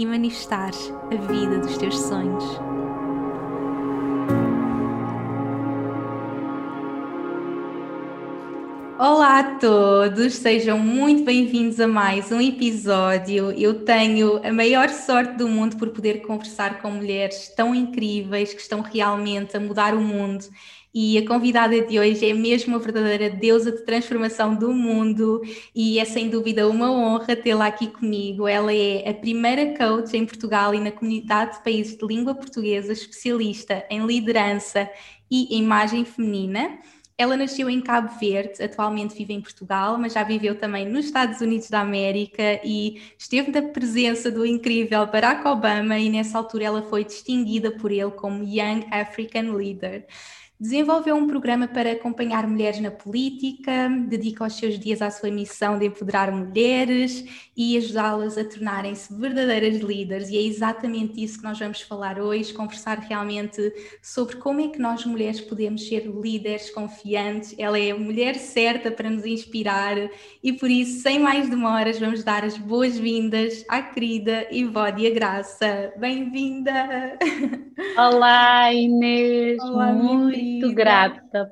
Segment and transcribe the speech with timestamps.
[0.00, 2.42] e manifestares a vida dos teus sonhos.
[8.98, 13.50] Olá a todos, sejam muito bem-vindos a mais um episódio.
[13.50, 18.60] Eu tenho a maior sorte do mundo por poder conversar com mulheres tão incríveis que
[18.62, 20.46] estão realmente a mudar o mundo
[20.92, 25.40] e a convidada de hoje é mesmo a verdadeira deusa de transformação do mundo
[25.74, 28.48] e é sem dúvida uma honra tê-la aqui comigo.
[28.48, 32.92] Ela é a primeira coach em Portugal e na comunidade de países de língua portuguesa
[32.92, 34.90] especialista em liderança
[35.30, 36.78] e imagem feminina.
[37.16, 41.40] Ela nasceu em Cabo Verde, atualmente vive em Portugal, mas já viveu também nos Estados
[41.42, 46.82] Unidos da América e esteve na presença do incrível Barack Obama e nessa altura ela
[46.82, 50.06] foi distinguida por ele como Young African Leader.
[50.60, 55.78] Desenvolveu um programa para acompanhar mulheres na política, dedica os seus dias à sua missão
[55.78, 57.24] de empoderar mulheres
[57.56, 60.28] e ajudá-las a tornarem-se verdadeiras líderes.
[60.28, 63.72] E é exatamente isso que nós vamos falar hoje, conversar realmente
[64.02, 67.54] sobre como é que nós mulheres podemos ser líderes confiantes.
[67.56, 69.96] Ela é a mulher certa para nos inspirar
[70.44, 75.90] e por isso, sem mais demoras, vamos dar as boas-vindas à querida Ivódia Graça.
[75.96, 77.18] Bem-vinda!
[77.96, 79.58] Olá, Inês!
[79.62, 81.50] Olá, muito muito grata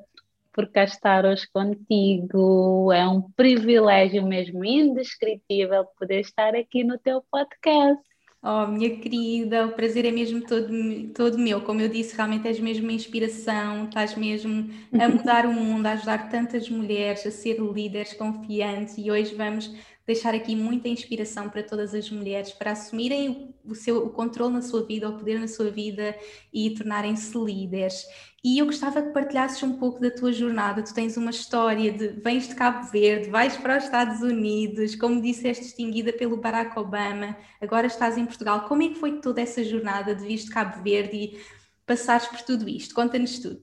[0.51, 2.91] por cá estar hoje contigo.
[2.91, 8.03] É um privilégio mesmo indescritível poder estar aqui no teu podcast.
[8.41, 10.69] Oh, minha querida, o prazer é mesmo todo,
[11.13, 11.59] todo meu.
[11.61, 15.91] Como eu disse, realmente és mesmo uma inspiração, estás mesmo a mudar o mundo, a
[15.91, 19.73] ajudar tantas mulheres a ser líderes confiantes e hoje vamos
[20.09, 24.61] deixar aqui muita inspiração para todas as mulheres para assumirem o, seu, o controle na
[24.63, 26.17] sua vida, o poder na sua vida
[26.51, 28.07] e tornarem-se líderes.
[28.43, 30.81] E eu gostava que partilhasses um pouco da tua jornada.
[30.81, 35.21] Tu tens uma história de vens de Cabo Verde, vais para os Estados Unidos, como
[35.21, 38.67] disseste, distinguida pelo Barack Obama, agora estás em Portugal.
[38.67, 41.39] Como é que foi toda essa jornada de vir de Cabo Verde e
[41.85, 42.95] passares por tudo isto?
[42.95, 43.61] Conta-nos tudo.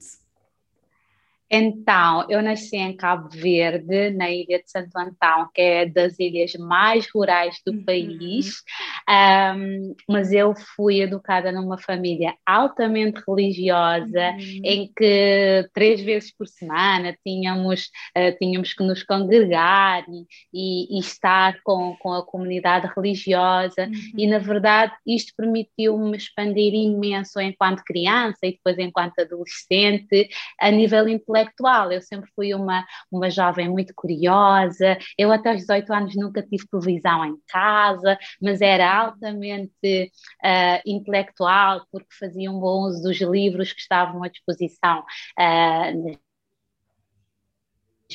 [1.49, 6.53] Então, eu nasci em Cabo Verde, na ilha de Santo Antão, que é das ilhas
[6.55, 7.85] mais rurais do uhum.
[7.85, 8.63] país,
[9.09, 14.61] um, mas eu fui educada numa família altamente religiosa, uhum.
[14.63, 20.99] em que três vezes por semana tínhamos, uh, tínhamos que nos congregar e, e, e,
[20.99, 24.11] estar com, com a comunidade religiosa, uhum.
[24.17, 30.27] e na verdade isto permitiu-me expandir imenso enquanto criança e depois enquanto adolescente,
[30.59, 31.91] a nível intelectual intelectual.
[31.91, 34.97] Eu sempre fui uma, uma jovem muito curiosa.
[35.17, 40.11] Eu até aos 18 anos nunca tive televisão em casa, mas era altamente
[40.43, 45.03] uh, intelectual porque fazia um bom uso dos livros que estavam à disposição
[45.39, 46.26] uh,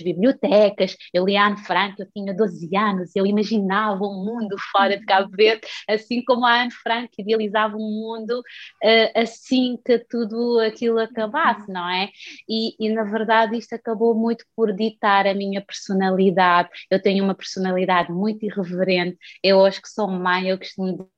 [0.00, 5.04] bibliotecas, eu lia Anne Frank, eu tinha 12 anos, eu imaginava um mundo fora de
[5.04, 10.98] Cabo Verde, assim como a Anne Frank idealizava um mundo uh, assim que tudo aquilo
[10.98, 12.08] acabasse, não é?
[12.48, 17.34] E, e, na verdade isto acabou muito por ditar a minha personalidade, eu tenho uma
[17.34, 21.10] personalidade muito irreverente, eu acho que sou mãe, eu costumo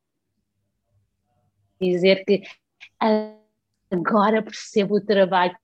[1.80, 2.42] dizer que
[3.92, 5.56] agora percebo o trabalho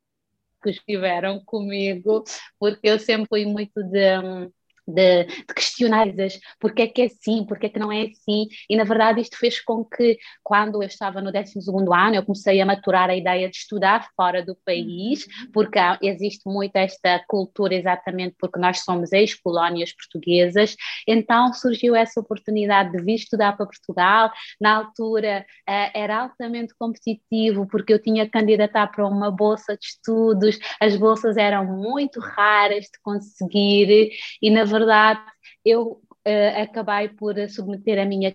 [0.63, 2.25] que estiveram comigo,
[2.59, 4.51] porque eu sempre fui muito de hum,
[4.91, 6.07] de, de questionar
[6.59, 9.37] porque é que é assim, porque é que não é assim, e na verdade isto
[9.37, 11.59] fez com que quando eu estava no 12
[11.95, 15.53] ano eu comecei a maturar a ideia de estudar fora do país, uhum.
[15.53, 20.75] porque existe muito esta cultura exatamente porque nós somos ex-colónias portuguesas,
[21.07, 27.67] então surgiu essa oportunidade de vir estudar para Portugal, na altura uh, era altamente competitivo
[27.67, 32.85] porque eu tinha que candidatar para uma bolsa de estudos, as bolsas eram muito raras
[32.85, 34.11] de conseguir.
[34.41, 35.21] E na verdade verdade,
[35.65, 38.35] eu uh, acabei por submeter a minha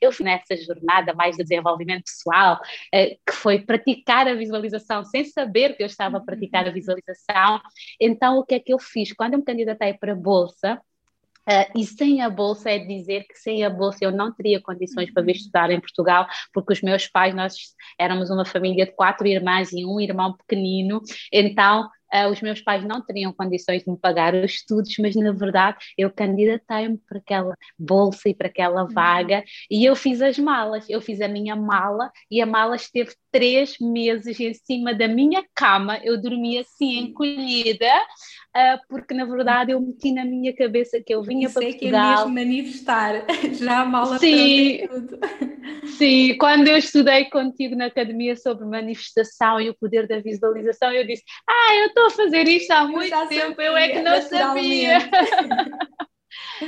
[0.00, 2.56] eu fui nessa jornada mais de desenvolvimento pessoal,
[2.94, 7.58] uh, que foi praticar a visualização sem saber que eu estava a praticar a visualização.
[7.98, 9.12] Então, o que é que eu fiz?
[9.14, 10.78] Quando eu me candidatei para a Bolsa,
[11.48, 15.12] Uh, e sem a bolsa é dizer que sem a bolsa eu não teria condições
[15.12, 17.56] para vir estudar em Portugal, porque os meus pais, nós
[17.98, 21.00] éramos uma família de quatro irmãs e um irmão pequenino,
[21.32, 25.32] então uh, os meus pais não teriam condições de me pagar os estudos, mas na
[25.32, 28.88] verdade eu candidatei-me para aquela bolsa e para aquela uhum.
[28.88, 33.12] vaga e eu fiz as malas, eu fiz a minha mala e a mala esteve
[33.30, 37.86] três meses em cima da minha cama, eu dormia assim encolhida,
[38.54, 41.78] uh, porque na verdade eu meti na minha cabeça que eu vinha para Portugal.
[41.78, 43.24] que é mesmo manifestar,
[43.54, 45.18] já a mala sim, tudo.
[45.98, 51.06] Sim, quando eu estudei contigo na academia sobre manifestação e o poder da visualização, eu
[51.06, 54.22] disse, ah, eu estou a fazer isto há muito tempo, sabia, eu é que não
[54.22, 54.98] sabia.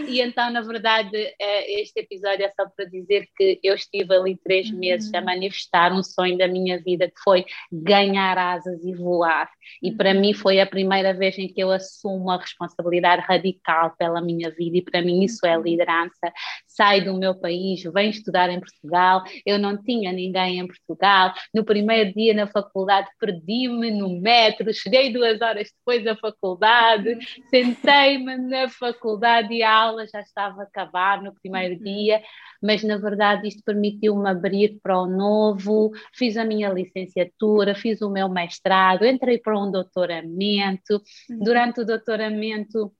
[0.08, 4.36] E então, na verdade, é, este episódio é só para dizer que eu estive ali
[4.36, 4.78] três uhum.
[4.78, 9.48] meses a manifestar um sonho da minha vida, que foi ganhar asas e voar.
[9.82, 10.38] E para mim uhum.
[10.38, 14.82] foi a primeira vez em que eu assumo a responsabilidade radical pela minha vida, e
[14.82, 15.64] para mim isso é uhum.
[15.64, 16.32] liderança.
[16.66, 21.32] Saio do meu país, venho estudar em Portugal, eu não tinha ninguém em Portugal.
[21.52, 27.18] No primeiro dia na faculdade, perdi-me no metro, cheguei duas horas depois da faculdade,
[27.50, 31.82] sentei-me na faculdade e a aula já estava a acabar no primeiro uhum.
[31.82, 32.22] dia,
[32.62, 38.10] mas na verdade isto permitiu-me abrir para o novo, fiz a minha licenciatura, fiz o
[38.10, 41.38] meu mestrado, entrei para um doutoramento, uhum.
[41.38, 42.92] durante o doutoramento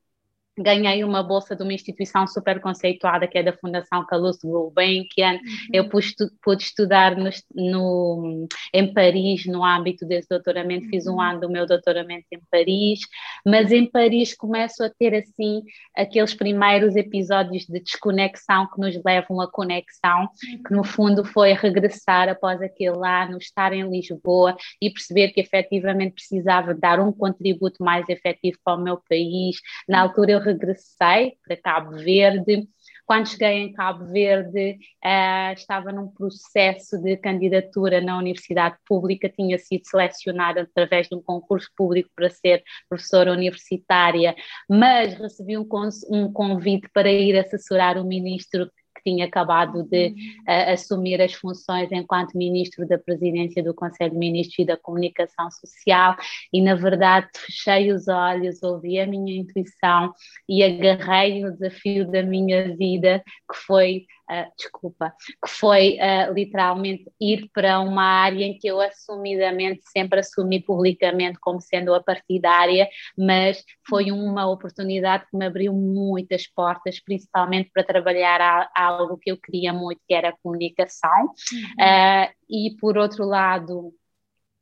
[0.59, 5.33] ganhei uma bolsa de uma instituição super conceituada que é da Fundação Calouste Gulbenkian.
[5.33, 5.41] Uhum.
[5.73, 11.21] Eu pude, pude estudar no, no, em Paris no âmbito desse doutoramento, fiz um uhum.
[11.21, 13.01] ano do meu doutoramento em Paris,
[13.45, 15.63] mas em Paris começo a ter assim
[15.97, 20.29] aqueles primeiros episódios de desconexão que nos levam à conexão,
[20.67, 26.15] que no fundo foi regressar após aquele ano, estar em Lisboa e perceber que efetivamente
[26.15, 29.57] precisava dar um contributo mais efetivo para o meu país.
[29.89, 32.69] Na altura eu regressei para Cabo Verde.
[33.07, 39.59] Quando cheguei em Cabo Verde, uh, estava num processo de candidatura na Universidade Pública, tinha
[39.59, 44.35] sido selecionada através de um concurso público para ser professora universitária,
[44.69, 45.69] mas recebi um,
[46.11, 48.71] um convite para ir assessorar o ministro
[49.05, 54.59] tinha acabado de uh, assumir as funções enquanto ministro da presidência do Conselho de Ministros
[54.59, 56.17] e da Comunicação Social
[56.53, 60.13] e na verdade fechei os olhos, ouvi a minha intuição
[60.49, 67.11] e agarrei o desafio da minha vida que foi uh, desculpa, que foi uh, literalmente
[67.21, 72.89] ir para uma área em que eu assumidamente sempre assumi publicamente como sendo a partidária,
[73.17, 79.19] mas foi uma oportunidade que me abriu muitas portas, principalmente para trabalhar a, a algo
[79.19, 81.23] que eu queria muito, que era a comunicação.
[81.53, 81.63] Uhum.
[81.81, 83.93] Uh, e por outro lado,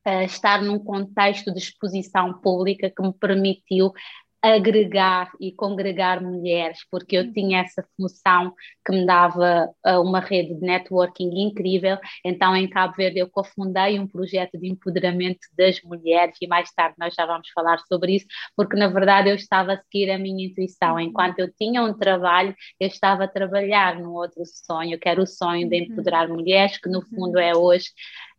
[0.05, 3.93] Uh, estar num contexto de exposição pública que me permitiu
[4.43, 8.53] agregar e congregar mulheres, porque eu tinha essa função
[8.85, 11.97] que me dava uh, uma rede de networking incrível.
[12.25, 16.97] Então, em Cabo Verde, eu cofundei um projeto de empoderamento das mulheres e mais tarde
[16.99, 20.47] nós já vamos falar sobre isso, porque na verdade eu estava a seguir a minha
[20.47, 20.95] intuição.
[20.95, 21.01] Uhum.
[21.01, 25.27] Enquanto eu tinha um trabalho, eu estava a trabalhar num outro sonho, que era o
[25.27, 25.85] sonho de uhum.
[25.85, 27.05] empoderar mulheres, que no uhum.
[27.05, 27.91] fundo é hoje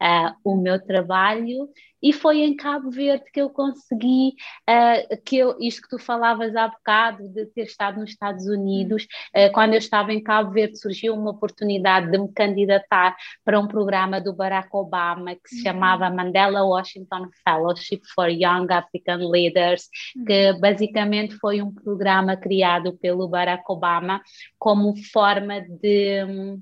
[0.01, 1.69] uh, o meu trabalho
[2.03, 4.35] e foi em Cabo Verde que eu consegui,
[4.69, 9.07] uh, que eu, isto que tu falavas há bocado, de ter estado nos Estados Unidos,
[9.33, 13.15] uh, quando eu estava em Cabo Verde surgiu uma oportunidade de me candidatar
[13.45, 15.63] para um programa do Barack Obama que se uhum.
[15.63, 19.87] chamava Mandela Washington Fellowship for Young African Leaders,
[20.27, 20.59] que uhum.
[20.59, 24.21] basicamente foi um programa criado pelo Barack Obama
[24.59, 26.61] como forma de hum,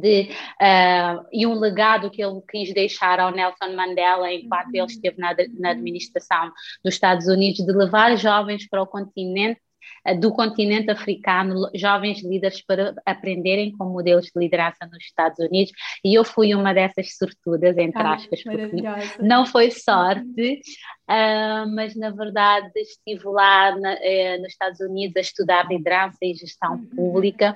[0.00, 5.18] de, uh, e um legado que ele quis deixar ao Nelson Mandela enquanto ele esteve
[5.18, 6.52] na, na administração
[6.84, 9.60] dos Estados Unidos, de levar jovens para o continente
[10.14, 15.72] do continente africano, jovens líderes para aprenderem com modelos de liderança nos Estados Unidos,
[16.04, 18.82] e eu fui uma dessas sortudas, entre aspas, porque
[19.20, 20.60] não foi sorte,
[21.08, 26.34] uh, mas na verdade estive lá na, eh, nos Estados Unidos a estudar liderança e
[26.34, 26.86] gestão uhum.
[26.86, 27.54] pública,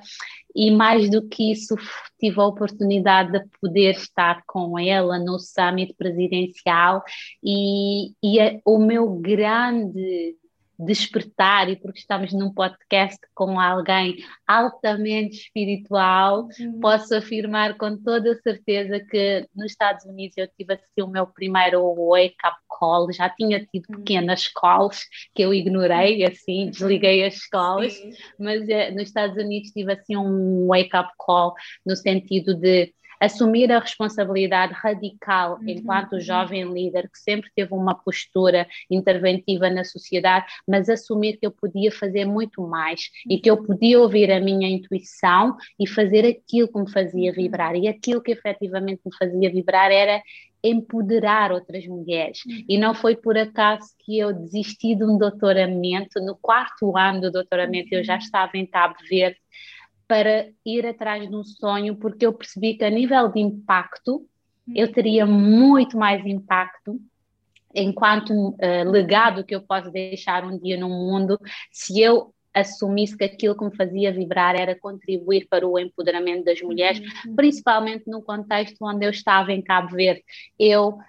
[0.53, 1.75] e mais do que isso,
[2.19, 7.03] tive a oportunidade de poder estar com ela no summit presidencial,
[7.43, 10.35] e, e a, o meu grande
[10.85, 16.79] despertar e porque estamos num podcast com alguém altamente espiritual, uhum.
[16.79, 21.81] posso afirmar com toda certeza que nos Estados Unidos eu tive assim o meu primeiro
[21.95, 23.97] wake-up call, já tinha tido uhum.
[23.97, 27.95] pequenas calls que eu ignorei, assim, desliguei as escolas,
[28.39, 31.53] mas é, nos Estados Unidos tive assim um wake-up call
[31.85, 35.69] no sentido de assumir a responsabilidade radical uhum.
[35.69, 41.51] enquanto jovem líder, que sempre teve uma postura interventiva na sociedade, mas assumir que eu
[41.51, 43.65] podia fazer muito mais e que eu uhum.
[43.65, 47.35] podia ouvir a minha intuição e fazer aquilo que me fazia uhum.
[47.35, 47.75] vibrar.
[47.75, 50.21] E aquilo que efetivamente me fazia vibrar era
[50.63, 52.39] empoderar outras mulheres.
[52.45, 52.65] Uhum.
[52.67, 56.19] E não foi por acaso que eu desisti de um doutoramento.
[56.19, 58.19] No quarto ano do doutoramento, eu já uhum.
[58.19, 59.37] estava em Cabo Verde
[60.11, 64.27] para ir atrás de um sonho, porque eu percebi que a nível de impacto,
[64.75, 64.91] eu uhum.
[64.91, 66.99] teria muito mais impacto
[67.73, 71.39] enquanto uh, legado que eu posso deixar um dia no mundo
[71.71, 76.61] se eu assumisse que aquilo que me fazia vibrar era contribuir para o empoderamento das
[76.61, 77.33] mulheres, uhum.
[77.33, 80.25] principalmente no contexto onde eu estava em Cabo Verde.
[80.59, 80.99] Eu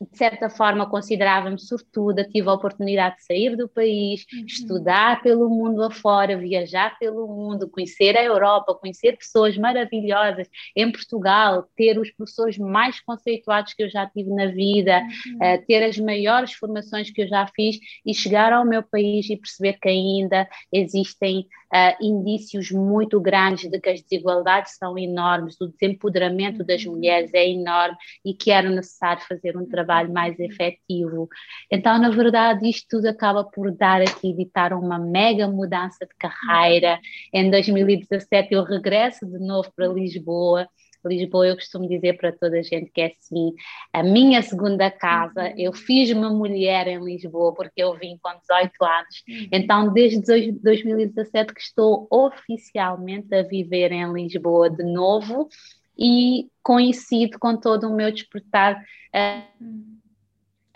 [0.00, 4.44] de certa forma considerava-me sortuda, tive a oportunidade de sair do país, uhum.
[4.46, 11.66] estudar pelo mundo afora, viajar pelo mundo, conhecer a Europa, conhecer pessoas maravilhosas em Portugal,
[11.76, 15.54] ter os professores mais conceituados que eu já tive na vida, uhum.
[15.54, 19.36] uh, ter as maiores formações que eu já fiz e chegar ao meu país e
[19.36, 25.68] perceber que ainda existem uh, indícios muito grandes de que as desigualdades são enormes, o
[25.68, 26.92] desempoderamento das uhum.
[26.92, 31.28] mulheres é enorme e que era necessário fazer um trabalho mais efetivo.
[31.70, 36.98] Então, na verdade, isto tudo acaba por dar aqui, ditar uma mega mudança de carreira.
[37.32, 40.68] Em 2017 eu regresso de novo para Lisboa
[41.04, 43.52] Lisboa, eu costumo dizer para toda a gente que é assim,
[43.92, 45.54] a minha segunda casa, uhum.
[45.56, 49.48] eu fiz uma mulher em Lisboa porque eu vim com 18 anos, uhum.
[49.52, 50.20] então desde
[50.62, 55.48] 2017 que estou oficialmente a viver em Lisboa de novo
[55.98, 58.76] e coincido com todo o meu despertar
[59.14, 59.62] uh,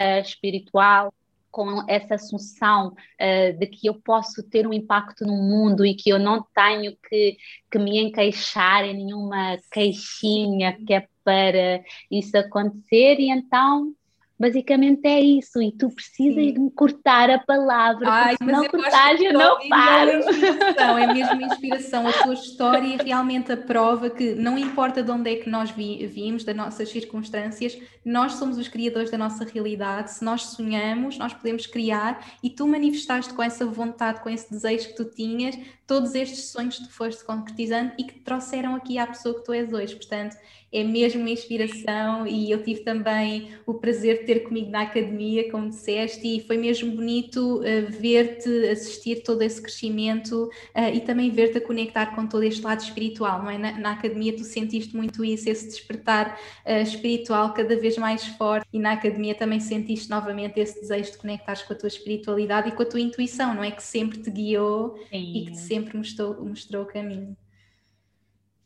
[0.01, 1.13] uh, espiritual,
[1.51, 6.11] com essa assunção uh, de que eu posso ter um impacto no mundo e que
[6.11, 7.37] eu não tenho que,
[7.71, 13.95] que me encaixar em nenhuma caixinha que é para isso acontecer, e então
[14.41, 16.55] Basicamente é isso, e tu precisas Sim.
[16.55, 20.11] de me cortar a palavra, Ai, porque se não cortares eu não paro.
[20.11, 25.31] É, é mesmo inspiração, a tua história realmente a prova que não importa de onde
[25.31, 30.11] é que nós vi, vimos, das nossas circunstâncias, nós somos os criadores da nossa realidade,
[30.11, 34.89] se nós sonhamos, nós podemos criar, e tu manifestaste com essa vontade, com esse desejo
[34.89, 35.55] que tu tinhas,
[35.87, 39.45] todos estes sonhos que tu foste concretizando e que te trouxeram aqui à pessoa que
[39.45, 40.35] tu és hoje, portanto
[40.73, 45.51] é mesmo uma inspiração e eu tive também o prazer de ter comigo na academia,
[45.51, 51.31] como disseste, e foi mesmo bonito uh, ver-te assistir todo esse crescimento uh, e também
[51.31, 53.59] ver-te a conectar com todo este lado espiritual, não é?
[53.59, 58.69] Na, na academia tu sentiste muito isso, esse despertar uh, espiritual cada vez mais forte
[58.73, 62.73] e na academia também sentiste novamente esse desejo de conectares com a tua espiritualidade e
[62.73, 63.73] com a tua intuição, não é?
[63.73, 65.33] Que sempre te guiou Sim.
[65.35, 67.37] e que te sempre mostrou, mostrou o caminho.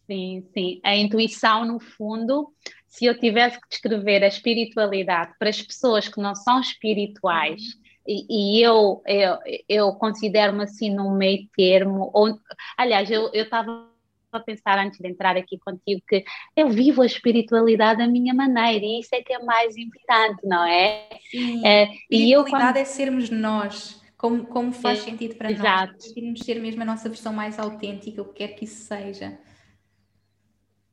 [0.07, 0.81] Sim, sim.
[0.85, 2.53] A intuição, no fundo,
[2.87, 7.63] se eu tivesse que descrever a espiritualidade para as pessoas que não são espirituais,
[8.07, 12.39] e, e eu, eu, eu considero-me assim num meio termo, ou,
[12.77, 13.89] aliás, eu estava
[14.31, 16.25] a pensar antes de entrar aqui contigo que
[16.57, 20.65] eu vivo a espiritualidade da minha maneira e isso é que é mais importante, não
[20.65, 21.09] é?
[21.31, 22.77] Sim, é, e eu quando...
[22.77, 24.03] é sermos nós.
[24.17, 25.93] Como, como faz é, sentido para exato.
[25.93, 29.39] nós, permitirmos ser mesmo a nossa versão mais autêntica, o que quer que isso seja.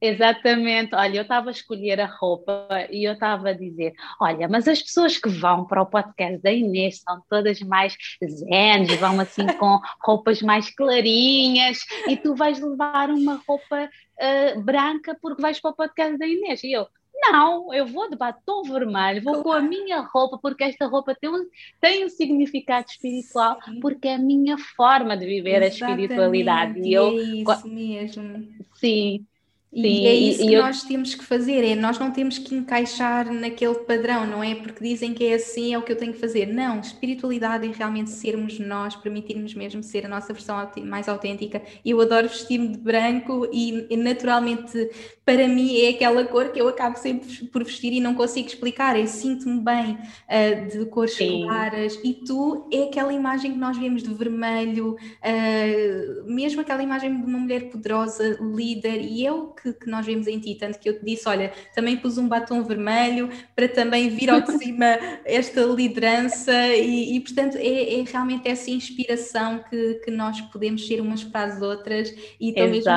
[0.03, 4.67] Exatamente, olha, eu estava a escolher a roupa e eu estava a dizer: olha, mas
[4.67, 9.46] as pessoas que vão para o podcast da Inês são todas mais zen, vão assim
[9.60, 11.77] com roupas mais clarinhas
[12.08, 16.63] e tu vais levar uma roupa uh, branca porque vais para o podcast da Inês.
[16.63, 20.88] E eu, não, eu vou de batom vermelho, vou com a minha roupa, porque esta
[20.88, 21.48] roupa tem um,
[21.79, 23.79] tem um significado espiritual, Sim.
[23.79, 25.84] porque é a minha forma de viver Exatamente.
[25.84, 26.79] a espiritualidade.
[26.79, 28.48] E eu, é isso mesmo.
[28.74, 29.27] Sim,
[29.74, 30.62] Sim, e é isso que eu...
[30.62, 34.84] nós temos que fazer, é nós não temos que encaixar naquele padrão, não é porque
[34.84, 36.46] dizem que é assim, é o que eu tenho que fazer.
[36.46, 41.62] Não, espiritualidade é realmente sermos nós, permitirmos mesmo ser a nossa versão mais autêntica.
[41.86, 44.90] Eu adoro vestir-me de branco e naturalmente
[45.25, 49.00] para mim é aquela cor que eu acabo sempre por vestir e não consigo explicar.
[49.00, 51.44] Eu sinto-me bem uh, de cores Sim.
[51.44, 57.22] claras e tu é aquela imagem que nós vemos de vermelho, uh, mesmo aquela imagem
[57.22, 60.56] de uma mulher poderosa, líder, e é o que, que, nós vemos em ti.
[60.56, 64.41] Tanto que eu te disse: olha, também pus um batom vermelho para também vir ao
[64.41, 64.86] de cima
[65.25, 71.01] esta liderança, e, e portanto é, é, realmente essa inspiração que, que nós podemos ser
[71.01, 72.91] umas para as outras e mesmo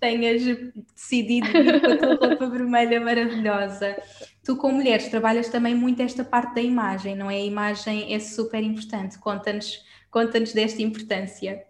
[0.00, 0.42] tenhas
[0.94, 3.96] decidido ir com a tua roupa vermelha maravilhosa.
[4.44, 7.34] Tu, com mulheres, trabalhas também muito esta parte da imagem, não é?
[7.34, 9.18] A imagem é super importante.
[9.18, 11.64] Conta-nos conta desta importância.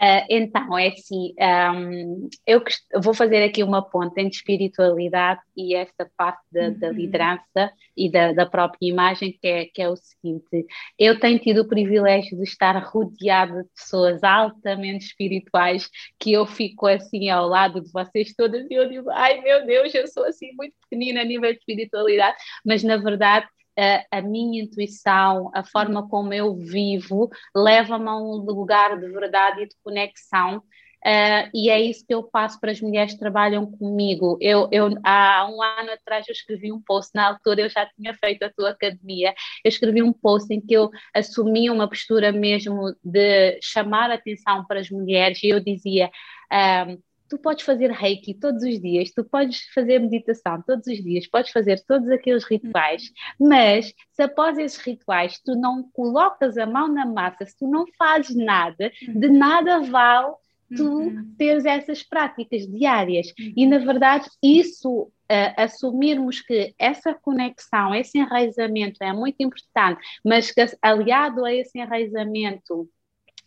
[0.00, 1.34] Uh, então, é assim,
[1.74, 2.62] um, eu
[3.02, 6.92] vou fazer aqui uma ponte entre espiritualidade e esta parte da, da uhum.
[6.92, 11.62] liderança e da, da, própria imagem, que é, que é o seguinte: eu tenho tido
[11.62, 17.80] o privilégio de estar rodeada de pessoas altamente espirituais, que eu fico assim ao lado
[17.80, 21.24] de vocês todas e eu digo, ai meu Deus, eu sou assim muito pequenina a
[21.24, 27.30] nível de espiritualidade, mas na verdade a, a, minha intuição, a forma como eu vivo,
[27.54, 30.62] leva-me a um lugar de verdade e de conexão.
[31.06, 34.36] Uh, e é isso que eu passo para as mulheres que trabalham comigo.
[34.40, 38.12] Eu, eu, há um ano atrás eu escrevi um post, na altura eu já tinha
[38.14, 39.32] feito a tua academia,
[39.64, 44.80] eu escrevi um post em que eu assumi uma postura mesmo de chamar atenção para
[44.80, 46.10] as mulheres e eu dizia.
[46.52, 51.26] Uh, tu podes fazer reiki todos os dias, tu podes fazer meditação todos os dias,
[51.26, 56.88] podes fazer todos aqueles rituais, mas se após esses rituais tu não colocas a mão
[56.88, 60.34] na massa, se tu não fazes nada, de nada vale
[60.76, 61.34] tu uhum.
[61.38, 63.32] teres essas práticas diárias.
[63.38, 70.50] E na verdade, isso Uh, assumirmos que essa conexão, esse enraizamento é muito importante, mas
[70.50, 72.88] que aliado a esse enraizamento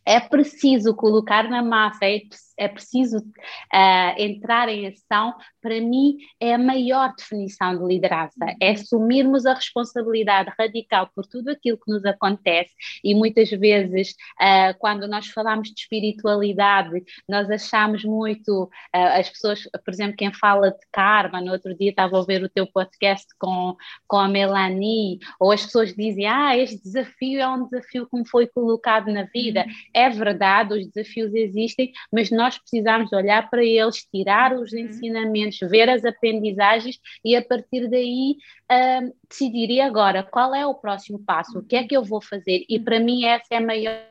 [0.05, 2.21] é preciso colocar na massa, é,
[2.57, 8.71] é preciso uh, entrar em ação, para mim é a maior definição de liderança, é
[8.71, 12.71] assumirmos a responsabilidade radical por tudo aquilo que nos acontece
[13.03, 19.63] e muitas vezes uh, quando nós falamos de espiritualidade, nós achamos muito, uh, as pessoas,
[19.83, 23.27] por exemplo, quem fala de karma, no outro dia estava a ver o teu podcast
[23.39, 23.75] com,
[24.07, 28.27] com a Melanie, ou as pessoas dizem, ah, este desafio é um desafio que me
[28.27, 29.73] foi colocado na vida, uhum.
[29.93, 34.79] é verdade, os desafios existem, mas nós precisamos olhar para eles, tirar os uhum.
[34.79, 38.35] ensinamentos, ver as aprendizagens e a partir daí
[38.71, 42.21] uh, decidir e agora qual é o próximo passo, o que é que eu vou
[42.21, 42.65] fazer?
[42.67, 44.10] E para mim essa é a maior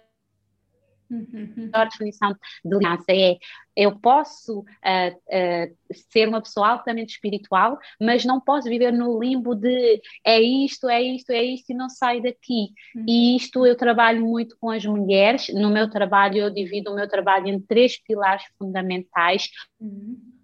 [1.73, 3.39] a definição de liderança é
[3.77, 5.77] eu posso uh, uh,
[6.11, 11.01] ser uma pessoa altamente espiritual, mas não posso viver no limbo de é isto, é
[11.01, 12.73] isto, é isto e não saio daqui.
[12.95, 13.05] Uhum.
[13.09, 15.49] E isto eu trabalho muito com as mulheres.
[15.55, 19.49] No meu trabalho, eu divido o meu trabalho em três pilares fundamentais.
[19.81, 20.40] Uhum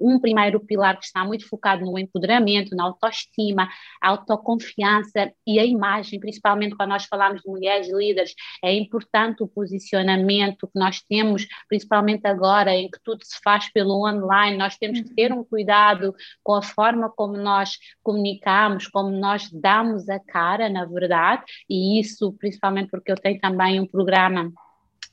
[0.00, 3.68] um primeiro pilar que está muito focado no empoderamento, na autoestima,
[4.00, 10.66] autoconfiança e a imagem, principalmente quando nós falamos de mulheres líderes, é importante o posicionamento
[10.66, 15.14] que nós temos, principalmente agora em que tudo se faz pelo online, nós temos que
[15.14, 20.84] ter um cuidado com a forma como nós comunicamos, como nós damos a cara, na
[20.84, 24.52] verdade, e isso principalmente porque eu tenho também um programa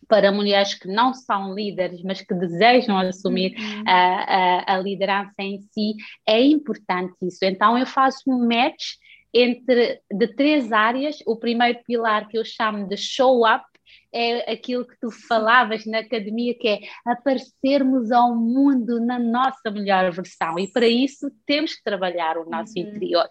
[0.08, 3.84] para mulheres que não são líderes, mas que desejam assumir uhum.
[3.88, 5.96] a, a, a, liderança em si,
[6.28, 7.44] é importante isso.
[7.44, 8.96] Então, eu faço um match
[9.34, 11.18] entre de três áreas.
[11.26, 13.66] O primeiro pilar que eu chamo de show up,
[14.14, 20.12] é aquilo que tu falavas na academia, que é aparecermos ao mundo na nossa melhor
[20.12, 20.60] versão.
[20.60, 22.84] E para isso temos que trabalhar o nosso uhum.
[22.84, 23.28] interior.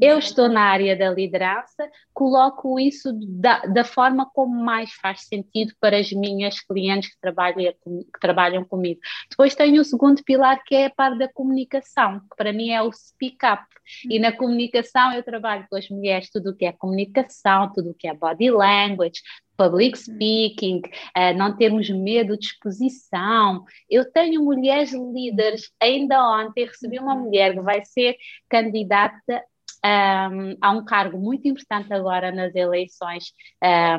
[0.00, 5.72] Eu estou na área da liderança, coloco isso da, da forma como mais faz sentido
[5.80, 9.00] para as minhas clientes que trabalham, que trabalham comigo.
[9.30, 12.82] Depois tenho o segundo pilar, que é a parte da comunicação, que para mim é
[12.82, 13.64] o speak up.
[14.10, 17.94] E na comunicação eu trabalho com as mulheres tudo o que é comunicação, tudo o
[17.94, 19.22] que é body language,
[19.56, 20.82] public speaking,
[21.16, 23.64] uh, não termos medo de exposição.
[23.90, 28.16] Eu tenho mulheres líderes, ainda ontem recebi uma mulher que vai ser
[28.48, 29.42] candidata
[29.84, 33.32] um, a um cargo muito importante agora nas eleições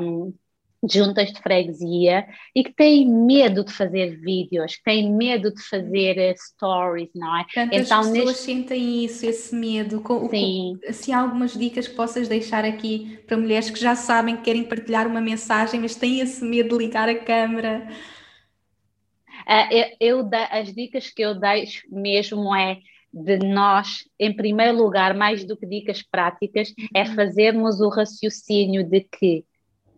[0.01, 0.33] um,
[0.89, 6.17] juntas de freguesia e que têm medo de fazer vídeos, que têm medo de fazer
[6.17, 7.45] uh, stories, não é?
[7.53, 8.43] Tantas então, pessoas neste...
[8.43, 10.01] sentem isso, esse medo.
[10.01, 10.77] Com, Sim.
[10.79, 14.63] Com, assim, algumas dicas que possas deixar aqui para mulheres que já sabem que querem
[14.63, 17.87] partilhar uma mensagem, mas têm esse medo de ligar a câmera.
[19.47, 22.79] Uh, eu, eu, as dicas que eu deixo mesmo é
[23.13, 27.15] de nós, em primeiro lugar, mais do que dicas práticas, é uhum.
[27.15, 29.43] fazermos o raciocínio de que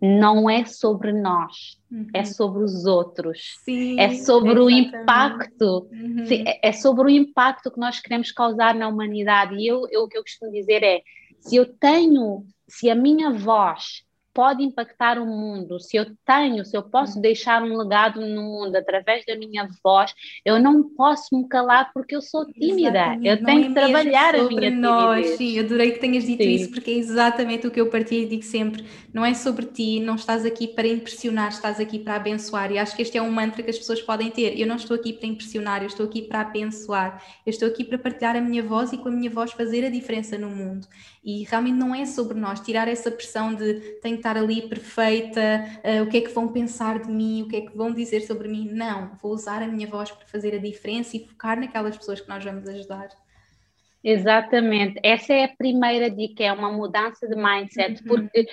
[0.02, 2.08] não é sobre nós, é uhum.
[2.14, 4.60] é sobre os outros, Sim, é sobre exatamente.
[4.60, 6.26] o impacto, uhum.
[6.30, 9.56] É, é sobre o impacto que nós queremos causar na humanidade.
[9.56, 11.02] E eu, eu, o que eu costumo dizer é:
[11.42, 14.04] se eu tenho, se a minha voz
[14.40, 17.22] pode impactar o mundo, se eu tenho, se eu posso uhum.
[17.22, 20.14] deixar um legado no mundo através da minha voz,
[20.46, 23.18] eu não posso me calar porque eu sou tímida.
[23.22, 23.28] Exatamente.
[23.28, 25.26] Eu tenho é que trabalhar a minha nós.
[25.26, 25.38] timidez.
[25.38, 26.52] Sim, adorei que tenhas dito Sim.
[26.52, 28.86] isso porque é exatamente o que eu partilho e digo sempre.
[29.14, 32.72] Não é sobre ti, não estás aqui para impressionar, estás aqui para abençoar.
[32.72, 34.58] E acho que este é um mantra que as pessoas podem ter.
[34.58, 37.22] Eu não estou aqui para impressionar, eu estou aqui para abençoar.
[37.46, 39.90] Eu estou aqui para partilhar a minha voz e com a minha voz fazer a
[39.90, 40.88] diferença no mundo.
[41.24, 45.66] E realmente não é sobre nós tirar essa pressão de tenho que estar ali perfeita,
[45.84, 48.22] uh, o que é que vão pensar de mim, o que é que vão dizer
[48.22, 48.70] sobre mim.
[48.72, 52.30] Não, vou usar a minha voz para fazer a diferença e focar naquelas pessoas que
[52.30, 53.10] nós vamos ajudar.
[54.02, 58.08] Exatamente, essa é a primeira dica, é uma mudança de mindset, uhum.
[58.08, 58.48] porque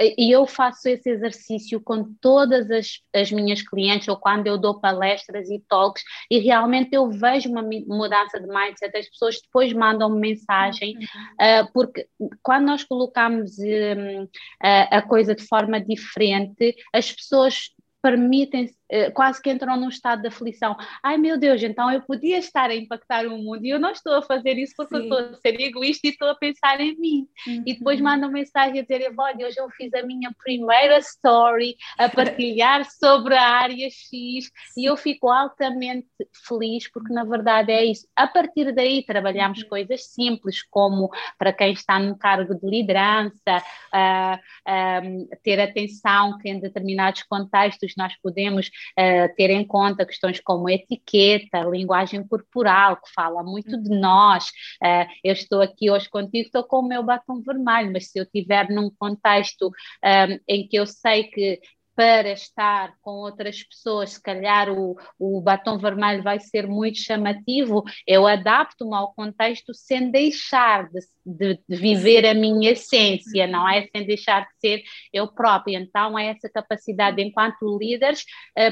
[0.00, 4.80] e eu faço esse exercício com todas as, as minhas clientes ou quando eu dou
[4.80, 10.10] palestras e talks e realmente eu vejo uma mudança de mindset, as pessoas depois mandam
[10.10, 11.62] -me mensagem, uhum.
[11.62, 12.06] uh, porque
[12.42, 14.28] quando nós colocamos um,
[14.62, 17.70] a, a coisa de forma diferente, as pessoas
[18.02, 18.70] permitem eh,
[19.14, 20.76] quase que entram num estado de aflição.
[21.02, 24.14] Ai meu Deus, então eu podia estar a impactar o mundo e eu não estou
[24.14, 25.02] a fazer isso porque Sim.
[25.02, 27.26] eu estou a ser egoísta e estou a pensar em mim.
[27.46, 27.62] Uhum.
[27.66, 32.08] E depois mandam mensagem a dizer: olha, hoje eu fiz a minha primeira story a
[32.08, 34.50] partilhar sobre a área X Sim.
[34.78, 36.08] e eu fico altamente
[36.46, 38.06] feliz porque na verdade é isso.
[38.16, 39.68] A partir daí trabalhamos uhum.
[39.68, 46.48] coisas simples como para quem está num cargo de liderança, uh, uh, ter atenção que
[46.48, 53.12] em determinados contextos nós podemos uh, ter em conta questões como etiqueta, linguagem corporal, que
[53.14, 54.46] fala muito de nós.
[54.82, 58.24] Uh, eu estou aqui hoje contigo, estou com o meu batom vermelho, mas se eu
[58.24, 61.60] estiver num contexto um, eh, em que eu sei que
[61.98, 67.82] para estar com outras pessoas, se calhar o, o batom vermelho vai ser muito chamativo,
[68.06, 73.88] eu adapto-me ao contexto sem deixar de, de, de, viver a minha essência, não é?
[73.90, 74.82] Sem deixar de ser
[75.12, 75.76] eu própria.
[75.76, 78.24] Então, é essa capacidade, enquanto líderes,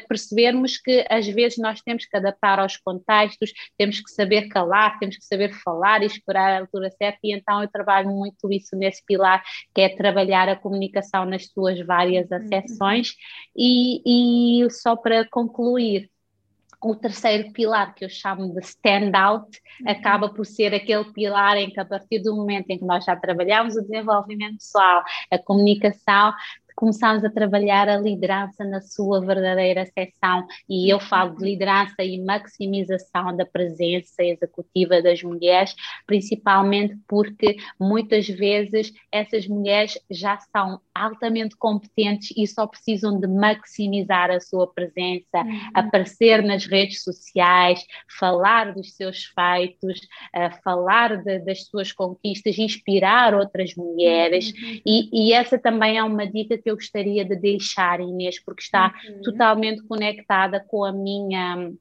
[0.06, 5.16] percebermos que às vezes nós temos que adaptar aos contextos, temos que saber calar, temos
[5.16, 9.04] que saber falar e esperar a altura certa, e então eu trabalho muito isso nesse
[9.04, 9.42] pilar,
[9.74, 12.36] que é trabalhar a comunicação nas suas várias uhum.
[12.36, 13.15] acessões
[13.56, 16.10] e, e só para concluir,
[16.82, 19.90] o terceiro pilar, que eu chamo de stand-out, uhum.
[19.90, 23.16] acaba por ser aquele pilar em que, a partir do momento em que nós já
[23.16, 26.32] trabalhamos o desenvolvimento pessoal, a comunicação,
[26.76, 32.22] começámos a trabalhar a liderança na sua verdadeira seção e eu falo de liderança e
[32.22, 35.74] maximização da presença executiva das mulheres,
[36.06, 44.30] principalmente porque muitas vezes essas mulheres já são altamente competentes e só precisam de maximizar
[44.30, 45.70] a sua presença, uhum.
[45.74, 47.84] aparecer nas redes sociais,
[48.18, 49.98] falar dos seus feitos,
[50.34, 54.80] uh, falar de, das suas conquistas, inspirar outras mulheres uhum.
[54.84, 58.92] e, e essa também é uma dica que eu gostaria de deixar, Inês, porque está
[59.08, 59.22] uhum.
[59.22, 61.72] totalmente conectada com a minha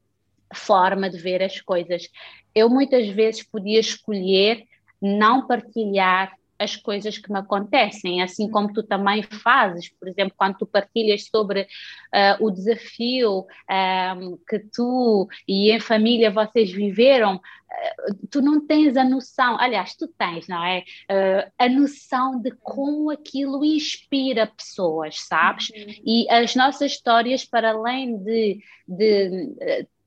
[0.54, 2.08] forma de ver as coisas.
[2.54, 4.62] Eu muitas vezes podia escolher
[5.02, 10.58] não partilhar as coisas que me acontecem, assim como tu também fazes, por exemplo, quando
[10.58, 17.36] tu partilhas sobre uh, o desafio um, ehm, que tu e em família vocês viveram,
[17.36, 20.84] uh, tu não tens a noção, aliás, tu tens, não é?
[21.10, 25.70] Uh, a noção de como aquilo inspira pessoas, sabes?
[25.70, 25.94] Uhum.
[26.04, 29.48] E as nossas histórias, para além de, de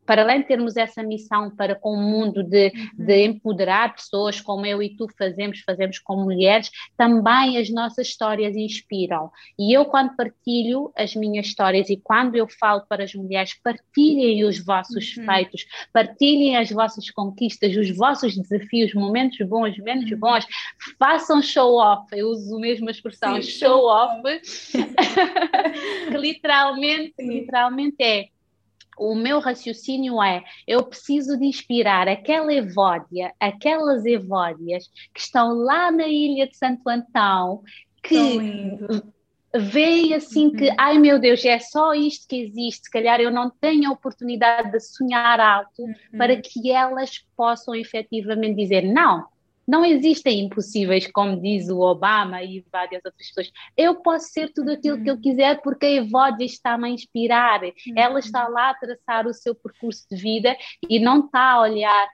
[0.10, 3.06] para além de termos essa missão para com o mundo de, uhum.
[3.06, 8.56] de empoderar pessoas como eu e tu fazemos, fazemos com mulheres, também as nossas histórias
[8.56, 9.30] inspiram.
[9.60, 14.44] E eu, quando partilho as minhas histórias e quando eu falo para as mulheres, partilhem
[14.46, 15.26] os vossos uhum.
[15.26, 20.18] feitos, partilhem as vossas conquistas, os vossos desafios, momentos bons, menos uhum.
[20.18, 20.48] bons,
[20.98, 22.08] façam show off.
[22.14, 23.48] Eu uso a mesma expressão, Sim.
[23.48, 24.24] show off,
[26.10, 27.28] que literalmente, Sim.
[27.28, 28.30] literalmente é
[29.00, 35.92] o meu raciocínio é: eu preciso de inspirar aquela Evódia, aquelas Evódias que estão lá
[35.92, 37.64] na ilha de Santo Antão,
[38.04, 38.38] que
[39.56, 40.56] veem assim uhum.
[40.56, 43.94] que, ai meu Deus, é só isto que existe, se calhar eu não tenho a
[43.94, 45.94] oportunidade de sonhar alto uhum.
[46.18, 49.26] para que elas possam efetivamente dizer: não,
[49.70, 53.52] não existem impossíveis, como diz o Obama e várias outras pessoas.
[53.78, 55.22] Eu posso ser tudo aquilo que eu uhum.
[55.22, 57.62] quiser porque a Evodia está-me a inspirar.
[57.96, 58.54] Ela está uhum.
[58.54, 60.58] lá a traçar o seu percurso de vida
[60.90, 62.08] e não está a olhar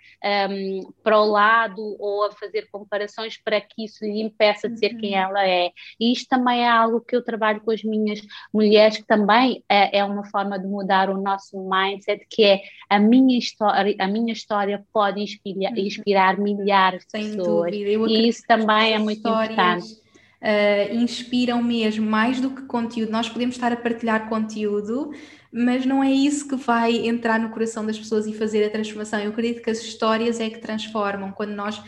[0.50, 4.98] um, para o lado ou a fazer comparações para que isso lhe impeça de ser
[4.98, 5.20] quem uhum.
[5.20, 5.72] ela é.
[5.98, 8.20] E isto também é algo que eu trabalho com as minhas
[8.54, 13.00] mulheres, que também é, é uma forma de mudar o nosso mindset, que é a
[13.00, 18.12] minha história, a minha história pode inspirar, inspirar milhares de pessoas pessoas.
[18.12, 20.06] E isso também é muito importante.
[20.42, 23.12] Uh, inspiram mesmo mais do que conteúdo.
[23.12, 25.12] Nós podemos estar a partilhar conteúdo,
[25.52, 29.20] mas não é isso que vai entrar no coração das pessoas e fazer a transformação.
[29.20, 31.32] Eu acredito que as histórias é que transformam.
[31.32, 31.82] Quando nós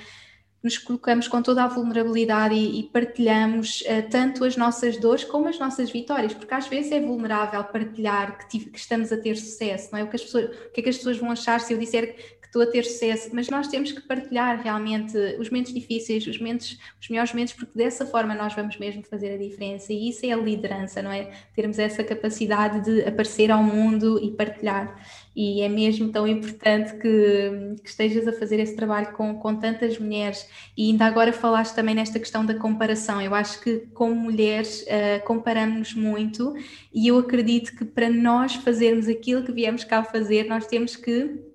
[0.63, 5.47] nos colocamos com toda a vulnerabilidade e, e partilhamos uh, tanto as nossas dores como
[5.47, 9.89] as nossas vitórias, porque às vezes é vulnerável partilhar que, que estamos a ter sucesso,
[9.91, 10.03] não é?
[10.03, 12.36] O que, as pessoas, o que é que as pessoas vão achar se eu disser
[12.57, 16.77] estou a ter sucesso, mas nós temos que partilhar realmente os momentos difíceis, os momentos,
[16.99, 20.31] os melhores momentos, porque dessa forma nós vamos mesmo fazer a diferença e isso é
[20.31, 21.31] a liderança, não é?
[21.55, 24.99] Termos essa capacidade de aparecer ao mundo e partilhar.
[25.35, 29.99] E é mesmo tão importante que, que estejas a fazer esse trabalho com, com tantas
[29.99, 30.49] mulheres.
[30.75, 33.21] E ainda agora falaste também nesta questão da comparação.
[33.21, 36.55] Eu acho que, como mulheres, uh, comparamos-nos muito,
[36.91, 41.46] e eu acredito que para nós fazermos aquilo que viemos cá fazer, nós temos que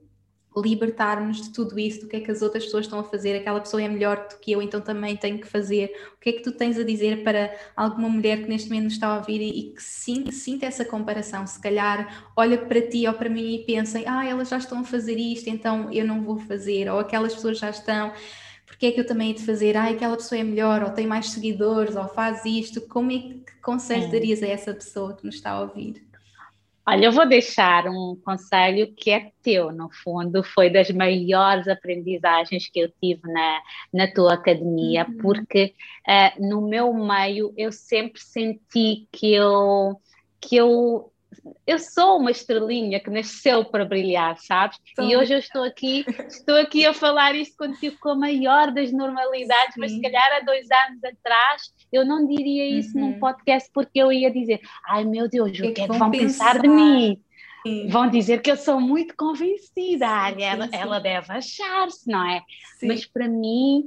[0.56, 3.60] libertar-nos de tudo isso, do que é que as outras pessoas estão a fazer, aquela
[3.60, 5.92] pessoa é melhor do que eu, então também tenho que fazer.
[6.16, 8.92] O que é que tu tens a dizer para alguma mulher que neste momento nos
[8.94, 11.46] está a ouvir e, que sinta, essa comparação?
[11.46, 14.84] Se calhar olha para ti ou para mim e pensa, ah, elas já estão a
[14.84, 18.12] fazer isto, então eu não vou fazer, ou aquelas pessoas já estão.
[18.66, 19.76] Porque é que eu também hei de fazer?
[19.76, 22.80] Ah, aquela pessoa é melhor, ou tem mais seguidores, ou faz isto.
[22.82, 26.11] Como é que conselho darias a essa pessoa que nos está a ouvir?
[26.84, 32.68] Olha, eu vou deixar um conselho que é teu, no fundo, foi das maiores aprendizagens
[32.68, 33.60] que eu tive na,
[33.92, 35.18] na tua academia, uhum.
[35.18, 35.74] porque
[36.08, 40.00] uh, no meu meio eu sempre senti que eu,
[40.40, 41.12] que eu
[41.66, 44.78] eu sou uma estrelinha que nasceu para brilhar, sabes?
[45.00, 48.92] E hoje eu estou aqui, estou aqui a falar isto contigo com a maior das
[48.92, 49.80] normalidades, Sim.
[49.80, 53.10] mas se calhar há dois anos atrás eu não diria isso uhum.
[53.10, 56.58] num podcast porque eu ia dizer, ai meu Deus, o que é que vão pensar
[56.58, 57.20] de mim?
[57.66, 57.88] Sim.
[57.88, 62.42] Vão dizer que eu sou muito convencida, sim, ela, sim, ela deve achar-se, não é?
[62.82, 63.86] Mas para mim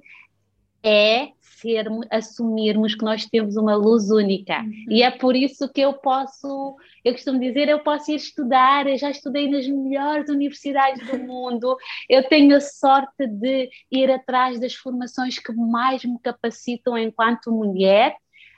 [0.81, 4.61] é sermos, assumirmos que nós temos uma luz única.
[4.61, 4.85] Uhum.
[4.89, 8.97] E é por isso que eu posso, eu costumo dizer, eu posso ir estudar, eu
[8.97, 11.77] já estudei nas melhores universidades do mundo,
[12.09, 18.15] eu tenho a sorte de ir atrás das formações que mais me capacitam enquanto mulher,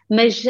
[0.10, 0.42] mas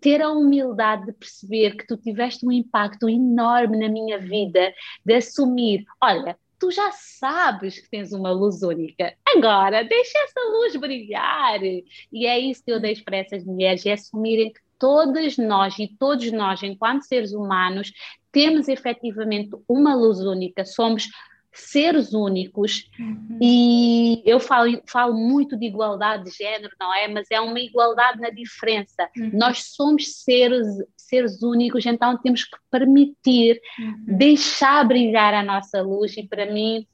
[0.00, 4.72] ter a humildade de perceber que tu tiveste um impacto enorme na minha vida,
[5.04, 9.12] de assumir, olha, tu já sabes que tens uma luz única.
[9.26, 11.60] Agora, deixa essa luz brilhar.
[11.62, 15.86] E é isso que eu deixo para essas mulheres, é assumirem que todas nós e
[15.86, 17.92] todos nós, enquanto seres humanos,
[18.32, 21.08] temos efetivamente uma luz única, somos
[21.52, 23.38] seres únicos uhum.
[23.40, 27.06] e eu falo, falo muito de igualdade de género, não é?
[27.06, 29.08] Mas é uma igualdade na diferença.
[29.16, 29.30] Uhum.
[29.34, 30.66] Nós somos seres,
[30.96, 34.16] seres únicos, então temos que permitir, uhum.
[34.16, 36.84] deixar brilhar a nossa luz e para mim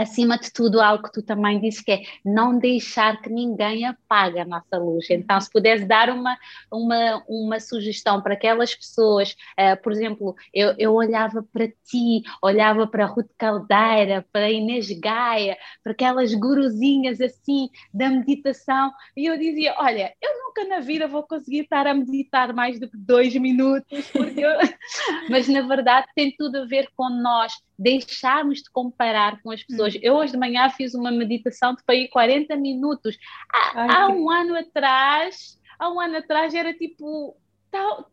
[0.00, 4.38] acima de tudo, algo que tu também disse que é não deixar que ninguém apague
[4.38, 5.08] a nossa luz.
[5.10, 6.36] Então, se pudesse dar uma,
[6.70, 12.86] uma, uma sugestão para aquelas pessoas, uh, por exemplo, eu, eu olhava para ti, olhava
[12.86, 19.74] para Ruth Caldeira, para Inês Gaia, para aquelas guruzinhas assim da meditação, e eu dizia:
[19.78, 24.10] Olha, eu nunca na vida vou conseguir estar a meditar mais do que dois minutos,
[24.14, 24.50] eu...
[25.30, 29.94] mas na verdade tem tudo a ver com nós deixarmos de comparar com as pessoas.
[29.94, 30.00] Hum.
[30.02, 33.16] Eu hoje de manhã fiz uma meditação de para ir 40 minutos.
[33.50, 34.34] Há, Ai, há um que...
[34.34, 37.34] ano atrás, há um ano atrás era tipo,
[37.70, 38.10] tal,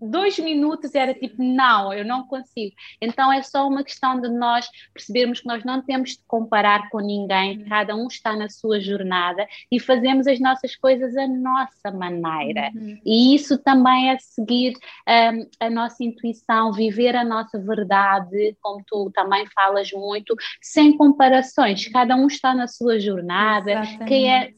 [0.00, 2.74] dois minutos era tipo, não, eu não consigo.
[3.00, 7.00] Então é só uma questão de nós percebermos que nós não temos de comparar com
[7.00, 12.70] ninguém, cada um está na sua jornada e fazemos as nossas coisas à nossa maneira.
[12.74, 12.98] Uhum.
[13.04, 14.74] E isso também é seguir
[15.08, 21.88] um, a nossa intuição, viver a nossa verdade, como tu também falas muito, sem comparações.
[21.88, 24.04] Cada um está na sua jornada, Exatamente.
[24.06, 24.52] quem é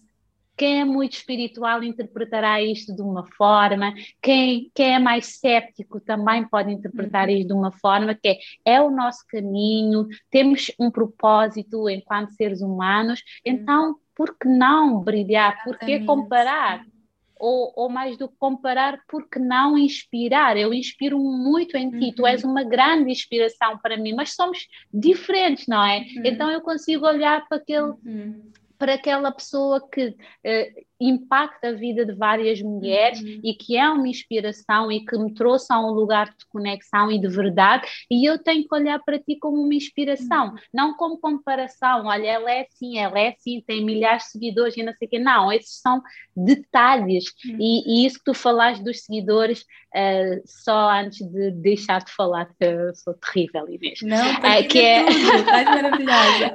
[0.57, 3.93] quem é muito espiritual interpretará isto de uma forma,
[4.23, 7.35] quem, quem é mais céptico também pode interpretar uhum.
[7.35, 12.63] isto de uma forma, que é, é o nosso caminho, temos um propósito enquanto seres
[12.63, 13.53] humanos, uhum.
[13.53, 15.63] então por que não brilhar?
[15.63, 16.83] Por que comparar?
[17.39, 20.57] Ou, ou, mais do que comparar, por que não inspirar?
[20.57, 22.15] Eu inspiro muito em ti, uhum.
[22.15, 25.99] tu és uma grande inspiração para mim, mas somos diferentes, não é?
[25.99, 26.23] Uhum.
[26.25, 32.05] Então eu consigo olhar para aquele, uhum para aquela pessoa que uh, impacta a vida
[32.05, 33.41] de várias mulheres uhum.
[33.45, 37.19] e que é uma inspiração e que me trouxe a um lugar de conexão e
[37.19, 40.57] de verdade e eu tenho que olhar para ti como uma inspiração, uhum.
[40.73, 44.83] não como comparação, olha, ela é assim, ela é assim, tem milhares de seguidores e
[44.83, 46.03] não sei o quê, não, esses são
[46.35, 47.57] detalhes uhum.
[47.61, 52.47] e, e, isso que tu falaste dos seguidores uh, só antes de deixar de falar
[52.47, 55.05] que eu sou terrível Inês não, uh, que é
[55.65, 56.55] maravilhosa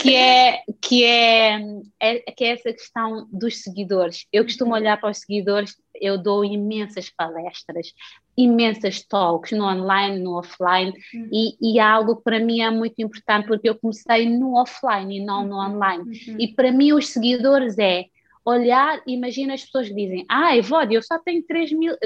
[0.00, 1.58] que é que é,
[2.00, 4.26] é que é essa questão dos seguidores.
[4.32, 4.76] Eu costumo uhum.
[4.76, 7.92] olhar para os seguidores, eu dou imensas palestras,
[8.36, 11.28] imensas talks no online, no offline, uhum.
[11.32, 15.24] e, e algo que para mim é muito importante, porque eu comecei no offline e
[15.24, 15.74] não no uhum.
[15.74, 16.02] online.
[16.04, 16.36] Uhum.
[16.38, 18.06] E para mim os seguidores é
[18.44, 21.96] olhar, imagina as pessoas que dizem, ah, Evódio, eu só tenho 3 mil,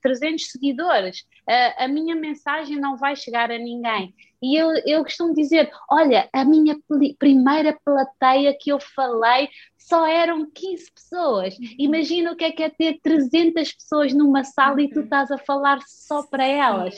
[0.00, 4.14] 300 seguidores, a, a minha mensagem não vai chegar a ninguém.
[4.40, 6.76] E eu, eu costumo dizer, olha, a minha
[7.18, 9.48] primeira plateia que eu falei
[9.88, 11.58] só eram 15 pessoas.
[11.58, 11.74] Uhum.
[11.78, 15.04] Imagina o que é que é ter 300 pessoas numa sala e tu uhum.
[15.04, 16.94] estás a falar só para elas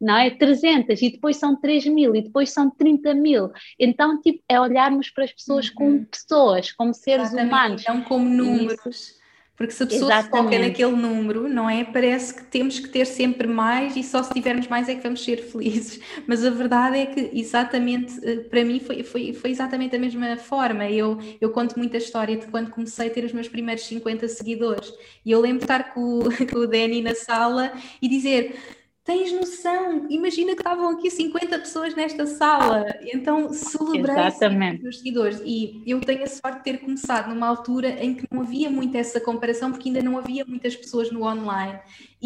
[0.00, 0.30] não é?
[0.30, 3.50] 300 e depois são 3 mil e depois são 30 mil.
[3.78, 5.74] Então, tipo, é olharmos para as pessoas uhum.
[5.74, 7.48] como pessoas, como seres Exatamente.
[7.48, 7.84] humanos.
[7.88, 9.16] Não como números.
[9.56, 10.36] Porque se a pessoa Exatamente.
[10.36, 11.82] se foca naquele número, não é?
[11.82, 15.24] Parece que temos que ter sempre mais e só se tivermos mais é que vamos
[15.24, 15.98] ser felizes.
[16.26, 20.36] Mas a verdade é que exatamente, eh, para mim foi, foi, foi exatamente a mesma
[20.36, 20.88] forma.
[20.90, 24.92] Eu, eu conto muita história de quando comecei a ter os meus primeiros 50 seguidores.
[25.24, 26.20] E eu lembro de estar com,
[26.52, 28.56] com o Danny na sala e dizer
[29.06, 30.06] tens noção?
[30.10, 32.84] Imagina que estavam aqui 50 pessoas nesta sala.
[33.02, 34.14] Então celebrei
[34.88, 35.40] os seguidores.
[35.44, 38.96] E eu tenho a sorte de ter começado numa altura em que não havia muito
[38.96, 41.78] essa comparação, porque ainda não havia muitas pessoas no online.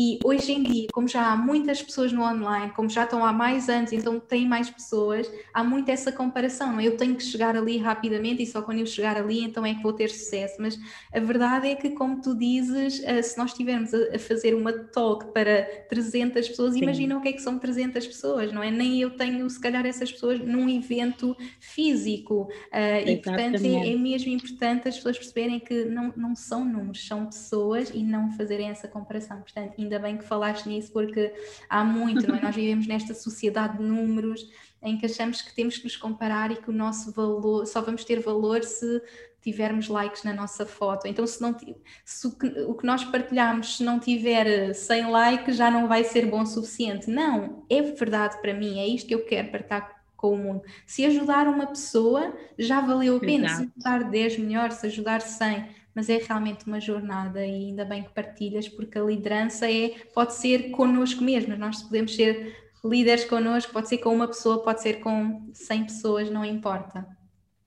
[0.03, 3.35] E hoje em dia, como já há muitas pessoas no online, como já estão há
[3.35, 6.81] mais anos, então tem mais pessoas, há muito essa comparação.
[6.81, 9.83] Eu tenho que chegar ali rapidamente e só quando eu chegar ali então é que
[9.83, 10.55] vou ter sucesso.
[10.59, 10.79] Mas
[11.13, 15.35] a verdade é que, como tu dizes, eh, se nós estivermos a fazer uma talk
[15.35, 16.81] para 300 pessoas, Sim.
[16.81, 18.71] imagina o que é que são 300 pessoas, não é?
[18.71, 22.49] Nem eu tenho, se calhar, essas pessoas num evento físico.
[22.73, 27.07] Uh, e, portanto, é, é, mesmo importante as pessoas perceberem que não, não são números,
[27.07, 29.43] são pessoas e não fazerem essa comparação.
[29.43, 31.35] Portanto, ainda bem que falaste nisso, porque
[31.69, 32.41] há muito, não é?
[32.41, 34.49] Nós vivemos nesta sociedade de números
[34.83, 38.05] em que achamos que temos que nos comparar e que o nosso valor, só vamos
[38.05, 39.03] ter valor se
[39.43, 41.07] tivermos likes na nossa foto.
[41.07, 41.57] Então, se, não,
[42.05, 46.05] se o, que, o que nós partilhamos, se não tiver 100 likes, já não vai
[46.05, 47.11] ser bom o suficiente.
[47.11, 50.63] Não, é verdade para mim, é isto que eu quero partilhar com o mundo.
[50.87, 53.49] Se ajudar uma pessoa, já valeu a pena.
[53.49, 58.03] Se ajudar 10 melhor, se ajudar 100 mas é realmente uma jornada e ainda bem
[58.03, 63.73] que partilhas, porque a liderança é, pode ser connosco mesmo, nós podemos ser líderes connosco,
[63.73, 67.07] pode ser com uma pessoa, pode ser com 100 pessoas, não importa.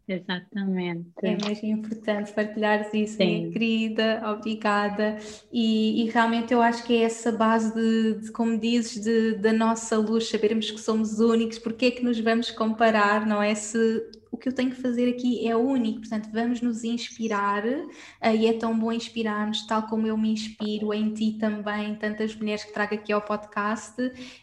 [0.06, 1.12] Exatamente.
[1.24, 5.18] É mesmo importante partilhares isso, minha querida, obrigada.
[5.52, 9.54] E, e, realmente eu acho que é essa base de, de como dizes, de, da
[9.54, 13.56] nossa luz, sabermos que somos únicos, porque é que nos vamos comparar, não é?
[13.56, 13.78] Se
[14.34, 18.48] o que eu tenho que fazer aqui é único, portanto, vamos nos inspirar uh, e
[18.48, 22.74] é tão bom inspirar-nos, tal como eu me inspiro em ti também, tantas mulheres que
[22.74, 23.96] trago aqui ao podcast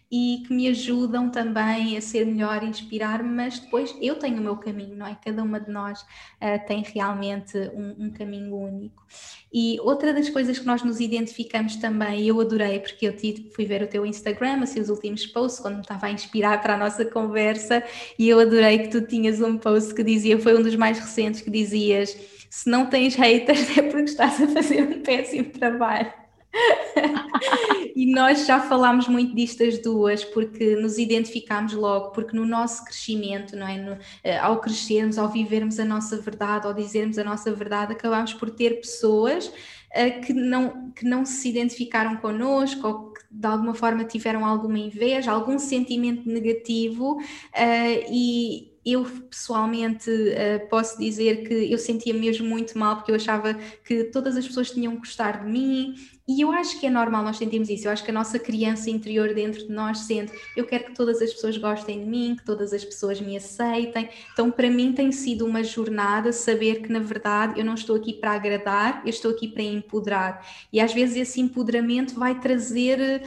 [0.08, 4.56] e que me ajudam também a ser melhor, inspirar-me, mas depois eu tenho o meu
[4.56, 5.16] caminho, não é?
[5.16, 9.04] Cada uma de nós uh, tem realmente um, um, caminho único.
[9.52, 13.14] E outra das coisas que nós nos identificamos também, eu adorei, porque eu
[13.52, 16.74] fui ver o teu Instagram, assim, os últimos posts, quando me estava a inspirar para
[16.74, 17.82] a nossa conversa,
[18.18, 21.40] e eu adorei que tu tinhas um post que dizia, foi um dos mais recentes,
[21.40, 22.16] que dizias:
[22.48, 26.19] se não tens haters é porque estás a fazer um péssimo trabalho.
[27.94, 32.84] e nós já falámos muito disto as duas, porque nos identificámos logo, porque no nosso
[32.84, 33.78] crescimento, não é?
[33.78, 38.34] No, eh, ao crescermos, ao vivermos a nossa verdade, ao dizermos a nossa verdade, acabámos
[38.34, 43.74] por ter pessoas uh, que, não, que não se identificaram connosco ou que de alguma
[43.74, 51.70] forma tiveram alguma inveja, algum sentimento negativo uh, e, eu pessoalmente uh, posso dizer que
[51.70, 55.44] eu sentia mesmo muito mal porque eu achava que todas as pessoas tinham que gostar
[55.44, 55.94] de mim
[56.30, 57.88] e eu acho que é normal nós sentirmos isso.
[57.88, 61.20] Eu acho que a nossa criança interior dentro de nós sente eu quero que todas
[61.20, 64.08] as pessoas gostem de mim, que todas as pessoas me aceitem.
[64.32, 68.12] Então, para mim, tem sido uma jornada saber que, na verdade, eu não estou aqui
[68.12, 70.46] para agradar, eu estou aqui para empoderar.
[70.72, 73.22] E às vezes esse empoderamento vai trazer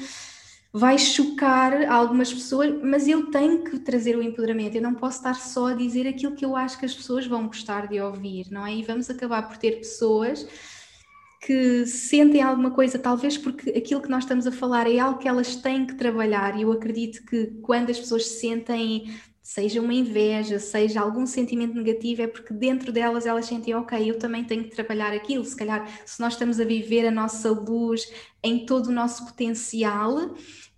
[0.76, 4.76] vai chocar algumas pessoas, mas eu tenho que trazer o empoderamento.
[4.76, 7.46] Eu não posso estar só a dizer aquilo que eu acho que as pessoas vão
[7.48, 8.74] gostar de ouvir, não é?
[8.74, 10.48] E vamos acabar por ter pessoas
[11.46, 15.28] que sentem alguma coisa, talvez porque aquilo que nós estamos a falar é algo que
[15.28, 19.94] elas têm que trabalhar, e eu acredito que quando as pessoas se sentem seja uma
[19.94, 24.64] inveja, seja algum sentimento negativo, é porque dentro delas elas sentem, ok, eu também tenho
[24.64, 25.44] que trabalhar aquilo.
[25.44, 28.10] Se calhar, se nós estamos a viver a nossa luz
[28.42, 30.34] em todo o nosso potencial,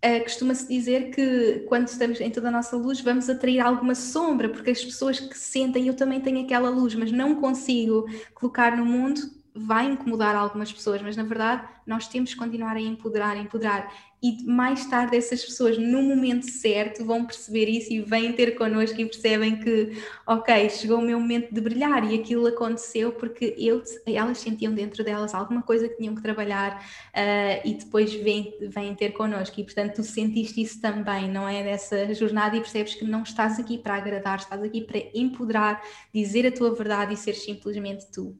[0.05, 4.49] Uh, costuma-se dizer que quando estamos em toda a nossa luz vamos atrair alguma sombra,
[4.49, 8.85] porque as pessoas que sentem eu também tenho aquela luz, mas não consigo colocar no
[8.85, 9.19] mundo,
[9.55, 13.91] vai incomodar algumas pessoas, mas na verdade nós temos que continuar a empoderar, empoderar.
[14.21, 18.99] E mais tarde essas pessoas, no momento certo, vão perceber isso e vêm ter connosco
[18.99, 23.83] e percebem que, ok, chegou o meu momento de brilhar e aquilo aconteceu porque eu,
[24.05, 28.95] elas sentiam dentro delas alguma coisa que tinham que trabalhar uh, e depois vêm, vêm
[28.95, 29.59] ter connosco.
[29.59, 31.63] E portanto, tu sentiste isso também, não é?
[31.63, 36.47] Dessa jornada e percebes que não estás aqui para agradar, estás aqui para empoderar, dizer
[36.47, 38.35] a tua verdade e ser simplesmente tu.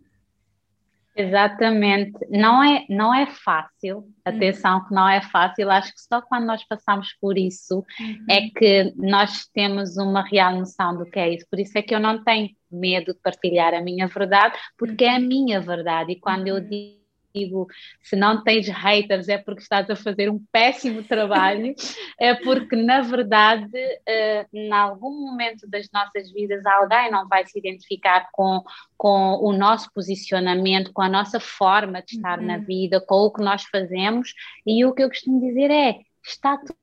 [1.18, 4.14] Exatamente, não é, não é fácil, uhum.
[4.26, 8.26] atenção que não é fácil, acho que só quando nós passamos por isso uhum.
[8.30, 11.96] é que nós temos uma real noção do que é isso, por isso é que
[11.96, 16.20] eu não tenho medo de partilhar a minha verdade, porque é a minha verdade, e
[16.20, 17.05] quando eu digo uhum
[17.36, 17.68] digo,
[18.02, 21.76] se não tens haters é porque estás a fazer um péssimo trabalho,
[22.20, 27.60] é porque, na verdade, uh, em algum momento das nossas vidas, alguém não vai se
[27.60, 28.64] identificar com,
[28.98, 32.46] com o nosso posicionamento, com a nossa forma de estar uhum.
[32.46, 34.34] na vida, com o que nós fazemos,
[34.66, 36.78] e o que eu costumo dizer é: está tudo,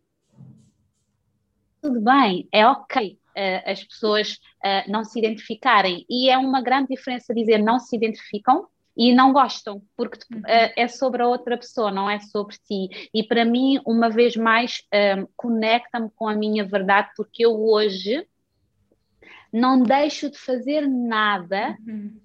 [1.80, 3.18] tudo bem, é ok.
[3.34, 4.32] Uh, as pessoas
[4.62, 9.32] uh, não se identificarem, e é uma grande diferença dizer não se identificam e não
[9.32, 10.42] gostam, porque uhum.
[10.46, 13.08] Eh, é sobre a outra pessoa, não é sobre ti.
[13.12, 17.58] E para mim, uma vez mais, um, ehm, conecta-me com a minha verdade, porque eu
[17.58, 18.26] hoje
[19.52, 22.18] não deixo de fazer nada uhum.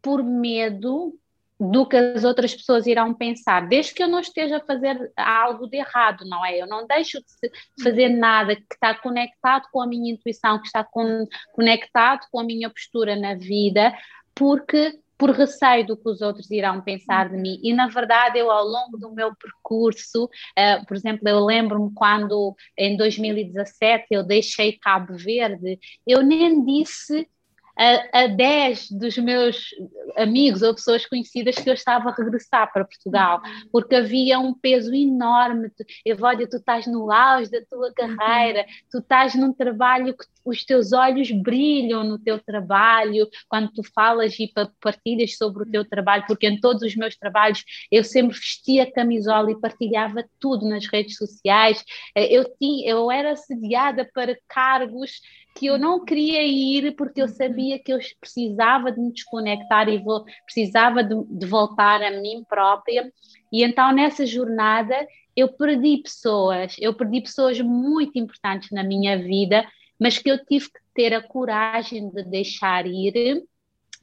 [0.00, 1.18] por medo
[1.58, 5.68] do que as outras pessoas irão pensar, desde que eu não esteja a fazer algo
[5.68, 6.60] de errado, não é?
[6.60, 8.18] Eu não deixo de fazer uhum.
[8.18, 12.68] nada que está conectado com a minha intuição, que está com, conectado com a minha
[12.68, 13.96] postura na vida,
[14.34, 17.58] porque por receio do que os outros irão pensar de mim.
[17.62, 22.54] E na verdade, eu ao longo do meu percurso, uh, por exemplo, eu lembro-me quando
[22.76, 27.28] em 2017 eu deixei Cabo Verde, eu nem disse
[27.76, 29.70] a, a 10 dos meus
[30.16, 33.40] amigos ou pessoas conhecidas que eu estava a regressar para Portugal,
[33.70, 35.70] porque havia um peso enorme.
[36.04, 40.92] Evódia, tu estás no auge da tua carreira, tu estás num trabalho que os teus
[40.92, 46.46] olhos brilham no teu trabalho, quando tu falas e partilhas sobre o teu trabalho, porque
[46.46, 51.82] em todos os meus trabalhos eu sempre vestia camisola e partilhava tudo nas redes sociais.
[52.14, 55.20] Eh, eu, tinha, eu era assediada para cargos
[55.54, 59.98] que eu não queria ir porque eu sabia que eu precisava de me desconectar e
[59.98, 63.10] vou, precisava de, de voltar a mim própria.
[63.52, 69.64] E então nessa jornada eu perdi pessoas, eu perdi pessoas muito importantes na minha vida,
[69.98, 73.44] mas que eu tive que ter a coragem de deixar ir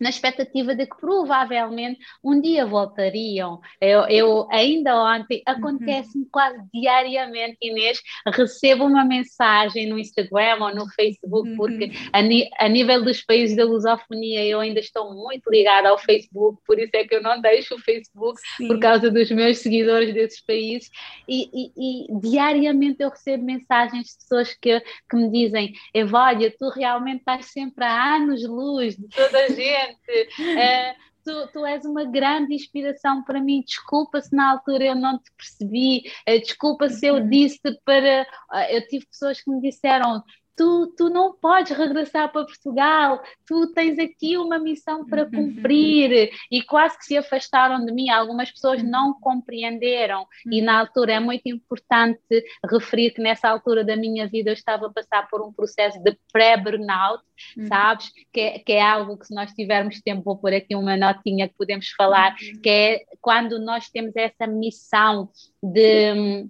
[0.02, 3.62] na expectativa de que provavelmente um dia voltariam.
[3.80, 5.54] Eu, eu ainda ontem, uhum.
[5.54, 11.56] acontece-me quase diariamente, Inês, recebo uma mensagem no Instagram ou no Facebook, uhum.
[11.56, 16.00] porque a, ni, a, nível dos países da lusofonia eu ainda estou muito ligada ao
[16.00, 18.68] Facebook, por isso é que eu não deixo o Facebook Sim.
[18.68, 20.90] por causa dos meus seguidores desses países,
[21.28, 26.70] e, e, e diariamente eu recebo mensagens de pessoas que, que me dizem, Evólia, tu
[26.70, 32.54] realmente estás sempre a anos-luz de toda a gente, Uh, tu, tu, és uma grande
[32.54, 33.64] inspiração para mim.
[33.66, 37.30] Desculpa se na altura eu não te percebi, uh, desculpa se eu uhum.
[37.30, 38.26] disse para.
[38.52, 40.24] Uh, eu tive pessoas que me disseram:
[40.62, 45.32] tu, tu não podes regressar para Portugal, tu tens aqui uma missão para uhum.
[45.32, 50.66] cumprir, e quase que se afastaram de mim, algumas pessoas não compreenderam, e uhum.
[50.66, 52.22] na altura é muito importante
[52.70, 56.16] referir que nessa altura da minha vida eu estava a passar por um processo de
[56.32, 57.24] pré-burnout,
[57.58, 57.66] uhum.
[57.66, 60.96] sabes, que é, que é algo que se nós tivermos tempo, vou pôr aqui uma
[60.96, 65.28] notinha que podemos falar, que é quando nós temos essa missão
[65.64, 66.46] de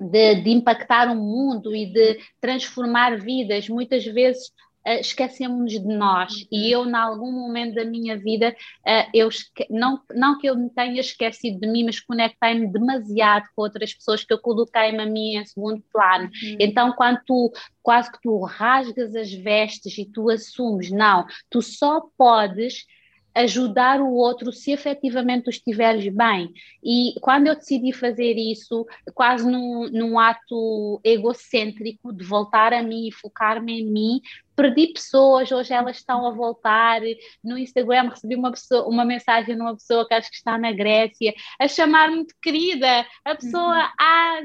[0.00, 4.52] de, de impactar o mundo e de transformar vidas, muitas vezes
[4.86, 9.28] Uh, esquecemos de nós e eu, em algum momento da minha vida, uh, eu
[9.68, 14.24] não, não que eu me tenha esquecido de mim, mas conectei-me demasiado com outras pessoas
[14.24, 16.24] que eu coloquei-me a mim em segundo plano.
[16.26, 16.56] Uhum.
[16.58, 22.00] Então, quando tu, quase que tu rasgas as vestes e tu assumes, não, tu só
[22.16, 22.86] podes
[23.34, 26.52] ajudar o outro se efetivamente tu estiveres bem.
[26.82, 33.06] E quando eu decidi fazer isso, quase num, num ato egocêntrico de voltar a mim
[33.06, 34.20] e focar-me em mim,
[34.56, 37.00] perdi pessoas, hoje elas estão a voltar.
[37.44, 40.72] No Instagram recebi uma, pessoa, uma mensagem de uma pessoa que acho que está na
[40.72, 43.06] Grécia, a chamar-me de querida.
[43.24, 43.92] A pessoa uhum.
[44.00, 44.40] há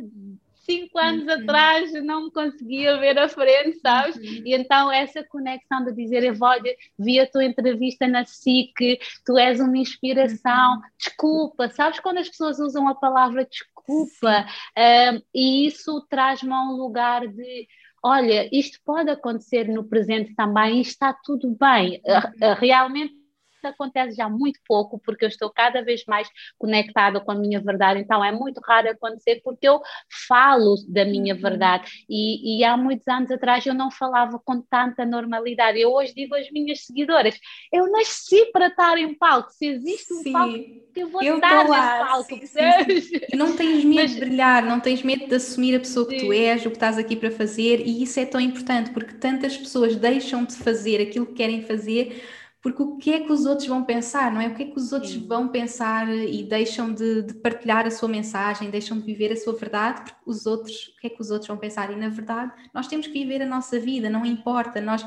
[0.64, 1.43] cinco anos uhum.
[1.43, 4.16] atrás não me conseguia ver a frente, sabes?
[4.16, 4.43] Uhum.
[4.45, 9.59] E então essa conexão de dizer, Evódia, vi a tua entrevista na SIC, tu és
[9.59, 10.82] uma inspiração, uhum.
[10.97, 14.45] desculpa, sabes quando as pessoas usam a palavra desculpa?
[14.78, 17.68] Um, e isso traz-me a um lugar de
[18.05, 22.01] olha, isto pode acontecer no presente também e está tudo bem.
[22.05, 22.53] Uhum.
[22.59, 23.23] Realmente
[23.66, 27.99] acontece já muito pouco, porque eu estou cada vez mais conectada com a minha verdade,
[27.99, 29.82] então é muito raro acontecer porque eu
[30.28, 31.41] falo da minha uhum.
[31.41, 35.80] verdade e, e, há muitos anos atrás eu não falava com tanta normalidade.
[35.80, 37.38] Eu hoje digo às minhas seguidoras:
[37.72, 40.32] eu nasci para estar em palco, se existe um sim.
[40.32, 40.57] palco,
[40.95, 42.39] eu vou eu estar nesse palco.
[42.47, 44.11] Sim, sim, não tens medo Mas...
[44.11, 46.97] de brilhar, não tens medo de assumir a pessoa que tu és, o que estás
[46.97, 51.26] aqui para fazer, e isso é tão importante porque tantas pessoas deixam de fazer aquilo
[51.26, 52.24] que querem fazer
[52.64, 54.47] porque o que é que os outros vão pensar, não é?
[54.47, 55.28] O que é que os outros Sim.
[55.28, 59.53] vão pensar e deixam de, de, partilhar a sua mensagem, deixam de viver a sua
[59.53, 61.91] verdade, porque os outros, o que é que os outros vão pensar?
[61.91, 65.05] E na verdade, nós temos que viver a nossa vida, não importa, nós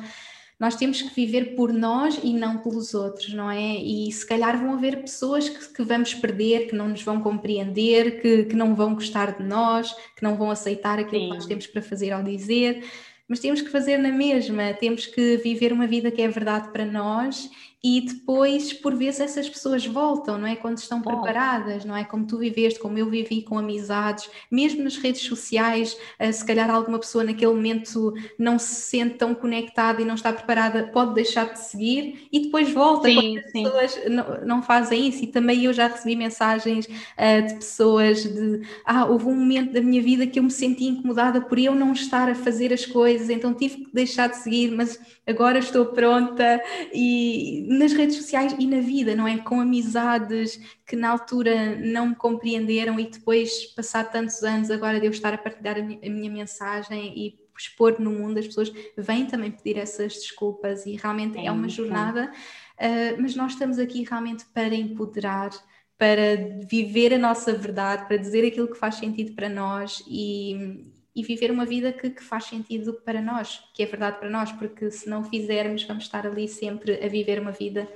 [0.59, 3.77] nós temos que viver por nós e não pelos outros, não é?
[3.77, 8.23] E se calhar vão haver pessoas que, que vamos perder, que não nos vão compreender,
[8.23, 11.29] que, que, não vão gostar de nós, que não vão aceitar aquilo Sim.
[11.29, 12.83] que nós temos para fazer ou dizer
[13.29, 16.85] mas temos que fazer na mesma, temos que viver uma vida que é verdade para
[16.85, 17.51] nós
[17.85, 20.57] e depois, por vezes, essas pessoas voltam, não é?
[20.57, 21.11] Quando estão Bom.
[21.11, 22.05] preparadas, não é?
[22.05, 26.69] Como tu viveste, como eu vivi com amizades, mesmo nas redes sociais, eh, se calhar
[26.69, 31.53] alguma pessoa naquele momento não se sente tão conectada e não está preparada, pode deixar
[31.53, 33.09] de seguir e depois volta.
[33.09, 35.23] Sim, as pessoas não, não, fazem isso.
[35.23, 39.81] E também eu já recebi mensagens uh, de pessoas de ah, houve um momento da
[39.81, 43.31] minha vida que eu me senti incomodada por eu não estar a fazer as coisas,
[43.31, 46.63] então tive que deixar de seguir, mas agora estou pronta
[46.93, 49.39] e nas redes sociais e na vida, não é?
[49.39, 55.07] Com amizades que na altura não me compreenderam e depois, passar tantos anos, agora de
[55.07, 59.51] eu estar a partilhar a minha, mensagem e expor no mundo, as pessoas vêm também
[59.51, 62.31] pedir essas desculpas e realmente é, é uma jornada,
[62.79, 65.51] uh, mas nós estamos aqui realmente para empoderar,
[65.97, 66.37] para
[66.71, 71.51] viver a nossa verdade, para dizer aquilo que faz sentido para nós e, e viver
[71.51, 75.09] uma vida que, que, faz sentido para nós, que é verdade para nós, porque se
[75.09, 77.89] não fizermos, vamos estar ali sempre a viver uma vida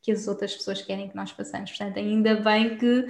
[0.00, 1.70] que as outras pessoas querem que nós façamos.
[1.70, 3.06] Portanto, ainda bem que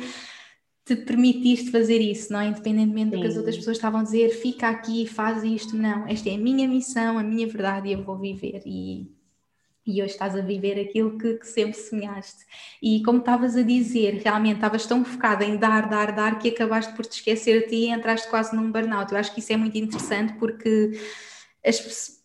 [0.87, 2.47] te permitiste fazer isso, não é?
[2.47, 3.17] Independentemente Sim.
[3.17, 5.77] do que as outras pessoas estavam a dizer, fica aqui, faz isto.
[5.77, 8.63] Não, esta é a minha missão, a minha verdade e eu vou viver.
[8.65, 9.07] E
[9.89, 12.45] e hoje estás a viver aquilo que, que, sempre sonhaste.
[12.83, 16.93] E como estavas a dizer, realmente estavas tão focada em dar, dar, dar, que acabaste
[16.93, 19.11] por te esquecer de ti e entraste quase num burnout.
[19.11, 20.93] Eu acho que isso é muito interessante porque
[21.65, 22.18] as pessoas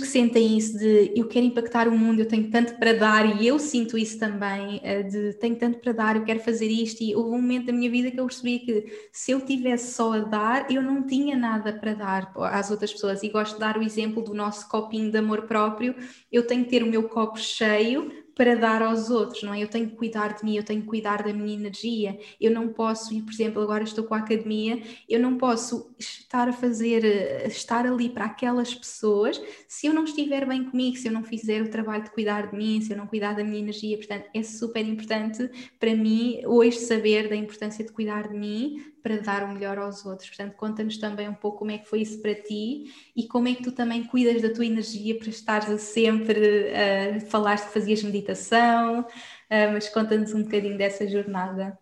[0.00, 3.46] que sentem isso de eu quero impactar o mundo, eu tenho tanto para dar, e
[3.46, 7.14] eu sinto isso também, eh, de tenho tanto para dar, eu quero fazer isto, e
[7.14, 10.18] houve um momento da minha vida que eu percebi que se eu tivesse só a
[10.20, 13.82] dar, eu não tinha nada para dar às outras pessoas, e gosto de dar o
[13.82, 15.94] exemplo do nosso copinho de amor próprio,
[16.30, 19.62] eu tenho que ter o meu copo cheio para dar aos outros, não é?
[19.62, 22.18] Eu tenho que cuidar de mim, eu tenho que cuidar da minha energia.
[22.40, 26.48] Eu não posso, e por exemplo, agora estou com a academia, eu não posso estar
[26.48, 31.08] a fazer, eh, estar ali para aquelas pessoas se eu não estiver bem comigo, se
[31.08, 33.58] eu não fizer o trabalho de cuidar de mim, se eu não cuidar da minha
[33.58, 33.96] energia.
[33.96, 39.18] Portanto, é super importante para mim hoje saber da importância de cuidar de mim, para
[39.18, 40.30] dar o melhor aos outros.
[40.30, 43.54] Portanto, conta-nos também um pouco como é que foi isso para ti e como é
[43.54, 48.02] que tu também cuidas da tua energia para estares sempre a uh, falaste que fazias
[48.02, 51.78] meditação, uh, mas conta-nos um bocadinho dessa jornada.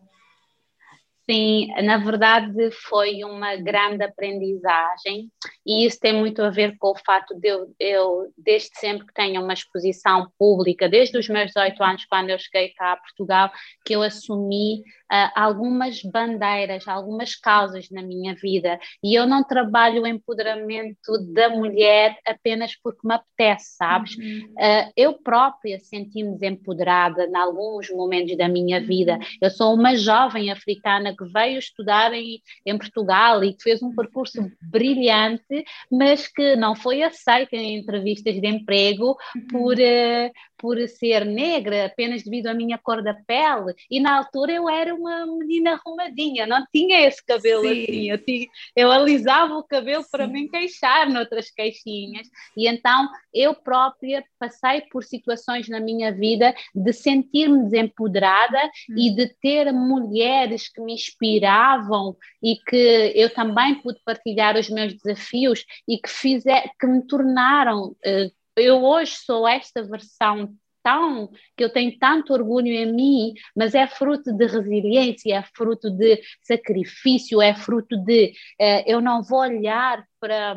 [1.30, 5.30] Sim, na verdade foi uma grande aprendizagem
[5.64, 9.14] e isso tem muito a ver com o fato de eu, eu, desde sempre que
[9.14, 13.52] tenho uma exposição pública, desde os meus 18 anos, quando eu cheguei cá a Portugal,
[13.84, 14.80] que eu assumi
[15.12, 21.50] uh, algumas bandeiras, algumas causas na minha vida e eu não trabalho o empoderamento da
[21.50, 24.16] mulher apenas porque me apetece, sabes?
[24.16, 24.54] Uhum.
[24.58, 29.18] Uh, eu própria senti-me desempoderada em alguns momentos da minha vida.
[29.40, 33.94] Eu sou uma jovem africana que veio estudar em, em Portugal e que fez um
[33.94, 39.46] percurso brilhante, mas que não foi aceita em entrevistas de emprego uhum.
[39.48, 43.74] por, uh, por ser negra apenas devido à minha cor da pele.
[43.90, 47.82] E na altura eu era uma menina arrumadinha, não tinha esse cabelo Sim.
[47.82, 48.10] assim.
[48.10, 48.46] Eu, tinha,
[48.76, 50.08] eu alisava o cabelo Sim.
[50.10, 52.28] para me encaixar noutras caixinhas.
[52.56, 58.58] E então eu própria passei por situações na minha vida de sentir-me desempoderada
[58.90, 58.94] hum.
[58.96, 64.94] e de ter mulheres que me inspiravam e que eu também pude partilhar os meus
[64.94, 67.88] desafios e que, fizer, que me tornaram.
[68.04, 73.74] Uh, eu hoje sou esta versão tão que eu tenho tanto orgulho em mim, mas
[73.74, 79.40] é fruto de resiliência, é fruto de sacrifício, é fruto de uh, eu não vou
[79.40, 80.56] olhar para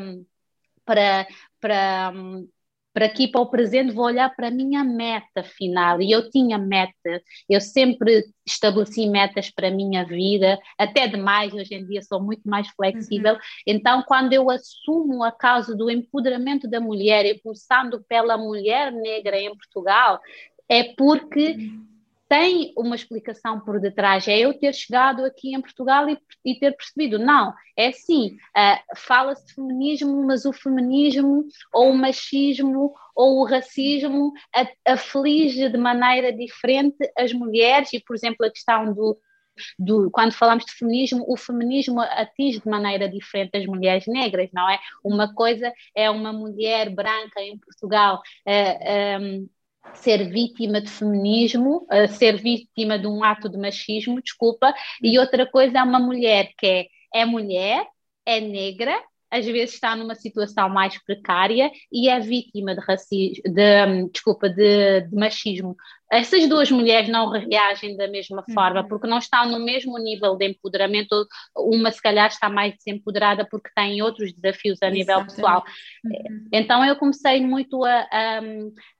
[0.85, 1.27] para
[1.59, 2.13] para
[2.95, 6.01] para aqui, para o presente, vou olhar para a minha meta final.
[6.01, 11.75] E eu tinha meta, eu sempre estabeleci metas para a minha vida, até demais, hoje
[11.75, 13.33] em dia sou muito mais flexível.
[13.33, 13.39] Uhum.
[13.67, 19.37] Então, quando eu assumo a causa do empoderamento da mulher, e começando pela mulher negra
[19.37, 20.21] em Portugal,
[20.69, 21.49] é porque.
[21.49, 21.94] Uhum
[22.27, 24.27] tem uma explicação por detrás.
[24.27, 28.97] É eu ter chegado aqui em Portugal e, e ter percebido, não, é assim, uh,
[28.97, 34.33] fala-se de feminismo, mas o feminismo ou o machismo ou o racismo
[34.85, 39.17] aflige de maneira diferente as mulheres e, por exemplo, a questão do,
[39.79, 44.69] do, quando falamos de feminismo, o feminismo atinge de maneira diferente as mulheres negras, não
[44.69, 44.79] é?
[45.03, 49.49] Uma coisa é uma mulher branca em Portugal uh, um,
[49.93, 55.45] ser vítima de feminismo, uh, ser vítima de um ato de machismo, desculpa, e outra
[55.45, 57.85] coisa é uma mulher que é, é mulher,
[58.25, 63.85] é negra, às vezes está numa situação mais precária e é vítima de racismo, de,
[63.85, 65.75] hum, desculpa, de, de machismo
[66.11, 68.87] essas duas mulheres não reagem da mesma forma, uhum.
[68.87, 71.27] porque não estão no mesmo nível de empoderamento.
[71.55, 75.35] Uma, se calhar, está mais desempoderada porque tem outros desafios a nível Exatamente.
[75.35, 75.63] pessoal.
[76.05, 76.47] Uhum.
[76.51, 78.07] Então, eu comecei muito a,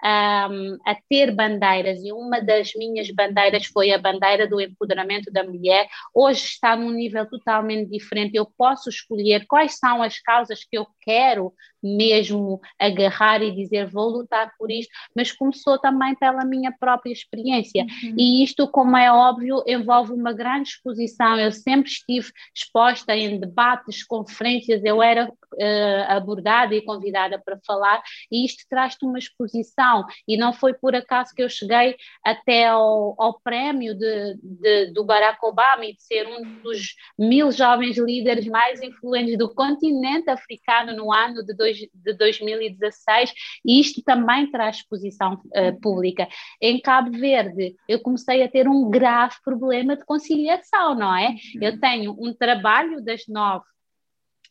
[0.02, 0.50] a,
[0.86, 5.88] a, ter bandeiras, e uma das minhas bandeiras foi a bandeira do empoderamento da mulher.
[6.14, 8.36] Hoje está num nível totalmente diferente.
[8.36, 11.54] Eu posso escolher quais são as causas que eu quero
[11.86, 17.84] mesmo agarrar e dizer vou lutar por isto, mas começou também pela minha própria experiência.
[17.84, 18.16] Uhum.
[18.18, 21.38] E isto, como é óbvio, envolve uma grande exposição.
[21.38, 28.02] Eu sempre estive exposta em debates, conferências, eu era uh, abordada e convidada para falar,
[28.32, 30.06] e isto traz-te uma exposição.
[30.28, 35.04] E não foi por acaso que eu cheguei até ao, ao prémio de, de, do
[35.04, 40.96] Barack Obama e de ser um dos mil jovens líderes mais influentes do continente africano
[40.96, 43.34] no ano de, dois, de 2016,
[43.66, 46.28] e isto também traz exposição uh, pública.
[46.62, 51.30] Em Cabo Verde, eu comecei a ter um grave problema de conciliação, não é?
[51.30, 51.62] Uhum.
[51.62, 53.66] Eu tenho um trabalho das nove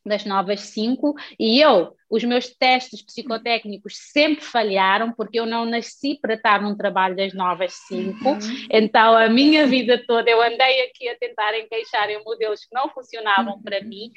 [0.07, 6.19] das novas cinco e eu os meus testes psicotécnicos sempre falharam, porque eu não nasci
[6.21, 8.31] para estar num trabalho das novas cinco.
[8.31, 8.67] Uhum.
[8.71, 12.89] Então, a minha vida toda eu andei aqui a tentar encaixar em modelos que não
[12.91, 13.63] funcionavam uhum.
[13.63, 14.13] para mim.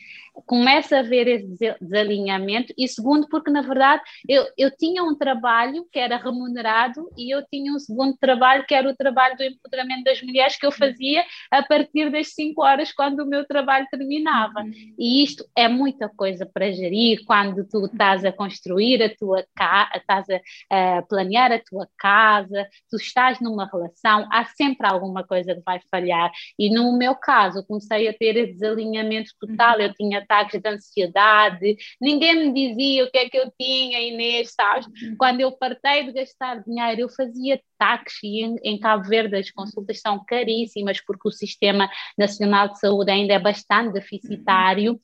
[0.46, 2.74] Começa a haver esse desalinhamento.
[2.78, 7.44] E segundo, porque na verdade eu, eu tinha um trabalho que era remunerado e eu
[7.48, 11.24] tinha um segundo trabalho que era o trabalho do empoderamento das mulheres que eu fazia
[11.52, 14.62] a partir das cinco horas quando o meu trabalho terminava.
[14.62, 14.94] Uhum.
[15.00, 19.92] E isto é muita coisa para gerir quando tu estás a construir a tua casa,
[19.96, 25.56] estás a, a, planear a tua casa, tu estás numa relação, há sempre alguma coisa
[25.56, 26.32] que vai falhar.
[26.58, 32.52] E no meu caso, comecei a ter desalinhamento total, eu tinha ataques de ansiedade, ninguém
[32.52, 34.88] me dizia o que é que eu tinha, Inês, sabes?
[34.88, 35.16] Uhum.
[35.18, 40.00] Quando eu partei de gastar dinheiro, eu fazia táxi em, em Cabo Verde, as consultas
[40.00, 45.00] são caríssimas porque o Sistema Nacional de Saúde ainda é bastante deficitário.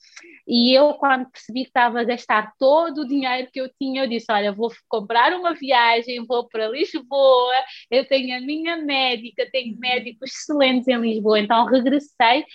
[0.47, 4.07] E eu, quando percebi que estava a gastar todo o dinheiro que eu tinha, eu
[4.07, 7.53] disse: Olha, vou comprar uma viagem, vou para Lisboa,
[7.91, 11.41] eu tenho a minha médica, tenho médicos excelentes em Lisboa.
[11.41, 12.45] Então, regressei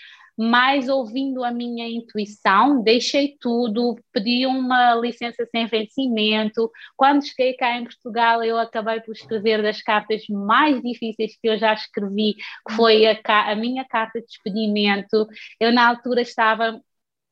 [0.41, 6.71] mas ouvindo a minha intuição, deixei tudo, pedi uma licença sem vencimento.
[6.97, 11.59] Quando cheguei cá em Portugal, eu acabei por escrever das cartas mais difíceis que eu
[11.59, 12.37] já escrevi,
[12.69, 13.19] que foi a,
[13.51, 15.27] a minha carta de despedimento.
[15.59, 16.81] Eu, na altura, estava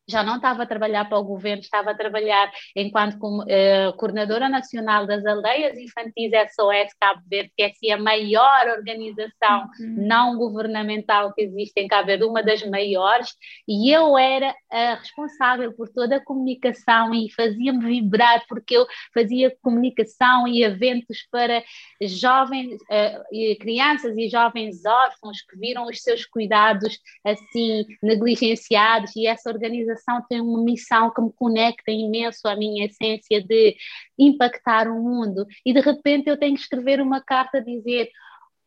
[0.09, 4.49] já não estava a trabalhar para o governo, estava a trabalhar enquanto como, uh, coordenadora
[4.49, 10.07] nacional das aldeias infantis SOS Cabo Verde, que é assim, a maior organização uhum.
[10.07, 13.31] não governamental que existe em Cabo Verde, uma das maiores,
[13.67, 19.57] e eu era a responsável por toda a comunicação e fazia-me vibrar porque eu fazia
[19.61, 21.65] comunicação e eventos para
[22.01, 29.51] jovens, uh, crianças e jovens órfãos que viram os seus cuidados assim negligenciados e essa
[29.51, 33.77] organização organização tem uma missão que me conecta imenso à minha essência de
[34.19, 38.09] impactar o mundo e de repente eu tenho que escrever uma carta a dizer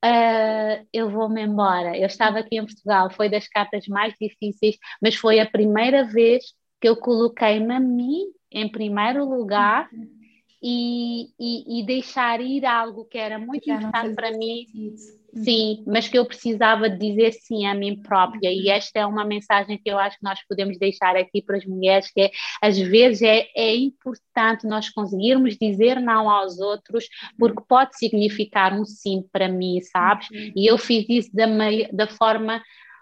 [0.02, 1.98] Uh, eu vou-me embora.
[1.98, 6.42] Eu estava aqui em Portugal, foi das cartas mais difíceis, mas foi a primeira vez
[6.80, 10.08] que eu coloquei-me a mim em primeiro lugar uhum.
[10.64, 14.66] e, e, e, deixar ir algo que era muito Já importante para mim.
[14.68, 15.19] Sentido.
[15.34, 19.78] Sim, mas que eu precisava dizer sim a mim própria, e esta é uma mensagem
[19.78, 23.22] que eu acho que nós podemos deixar aqui para as mulheres, que é, às vezes
[23.22, 27.06] é, é importante nós conseguirmos dizer não aos outros,
[27.38, 30.30] porque pode significar um sim para mim, sabes?
[30.32, 30.52] Uhum.
[30.56, 31.46] E eu fiz isso da,
[31.92, 32.62] da forma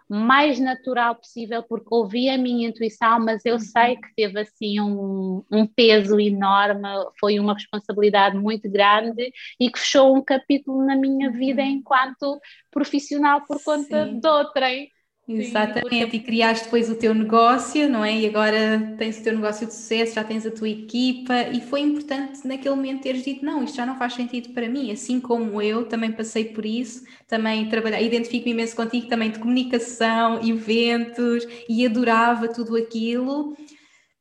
[0.10, 3.60] mais natural possível, porque ouvi a minha intuição, mas eu uhum.
[3.60, 6.88] sei que teve assim um, um, peso enorme,
[7.20, 11.68] foi uma responsabilidade muito grande e que fechou um capítulo na minha vida uhum.
[11.68, 12.40] enquanto
[12.72, 14.20] profissional por conta Sim.
[14.20, 14.90] de outrem.
[15.30, 18.18] Exatamente, e criaste depois o teu negócio, não é?
[18.18, 21.82] E agora tens o teu negócio de sucesso, já tens a tua equipa, e foi
[21.82, 25.62] importante naquele momento teres dito: não, isto já não faz sentido para mim, assim como
[25.62, 31.86] eu também passei por isso, também trabalhar, identifico-me imenso contigo também de comunicação, eventos, e
[31.86, 33.54] adorava tudo aquilo,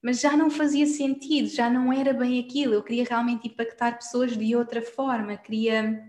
[0.02, 2.74] mas já não fazia sentido, já não era bem aquilo.
[2.74, 6.02] Eu queria realmente impactar pessoas de outra forma, queria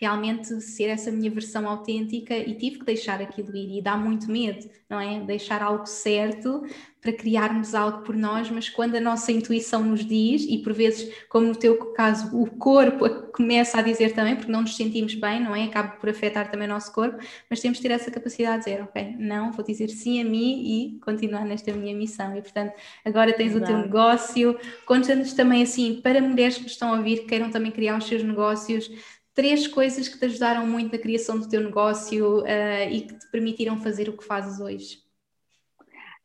[0.00, 4.30] realmente ser essa minha versão autêntica e tive que deixar aquilo ir e dá muito
[4.30, 5.20] medo, não é?
[5.20, 6.62] Deixar algo certo
[7.06, 11.08] para criarmos algo por nós, mas quando a nossa intuição nos diz, e por vezes,
[11.28, 15.40] como no teu caso, o corpo começa a dizer também, porque não nos sentimos bem,
[15.40, 15.64] não é?
[15.64, 17.16] Acaba por afetar também o nosso corpo,
[17.48, 20.64] mas temos de ter essa capacidade de dizer, ok, não, vou dizer sim a mim
[20.64, 22.36] e continuar nesta minha missão.
[22.36, 22.72] E portanto,
[23.04, 23.64] agora tens Exato.
[23.64, 27.70] o teu negócio, conta-nos também assim, para mulheres que estão a ouvir, que queiram também
[27.70, 28.90] criar os seus negócios,
[29.36, 33.30] três coisas que te ajudaram muito na criação do teu negócio uh, e que te
[33.30, 34.98] permitiram fazer o que fazes hoje?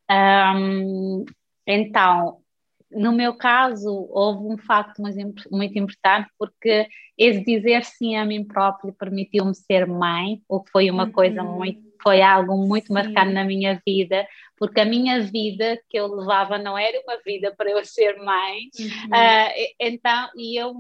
[0.10, 1.26] Um,
[1.68, 2.38] então,
[2.90, 6.88] no meu caso, houve um facto muito, importante, porque
[7.18, 11.12] esse dizer sim a mim próprio permitiu-me ser mãe, o que foi uma uhum.
[11.12, 12.94] coisa muito, foi algo muito sim.
[12.94, 14.26] marcado na minha vida,
[14.58, 18.70] porque a minha vida que eu levava não era uma vida para eu ser mãe,
[18.80, 18.88] uhum.
[18.88, 20.74] uh, então, e eu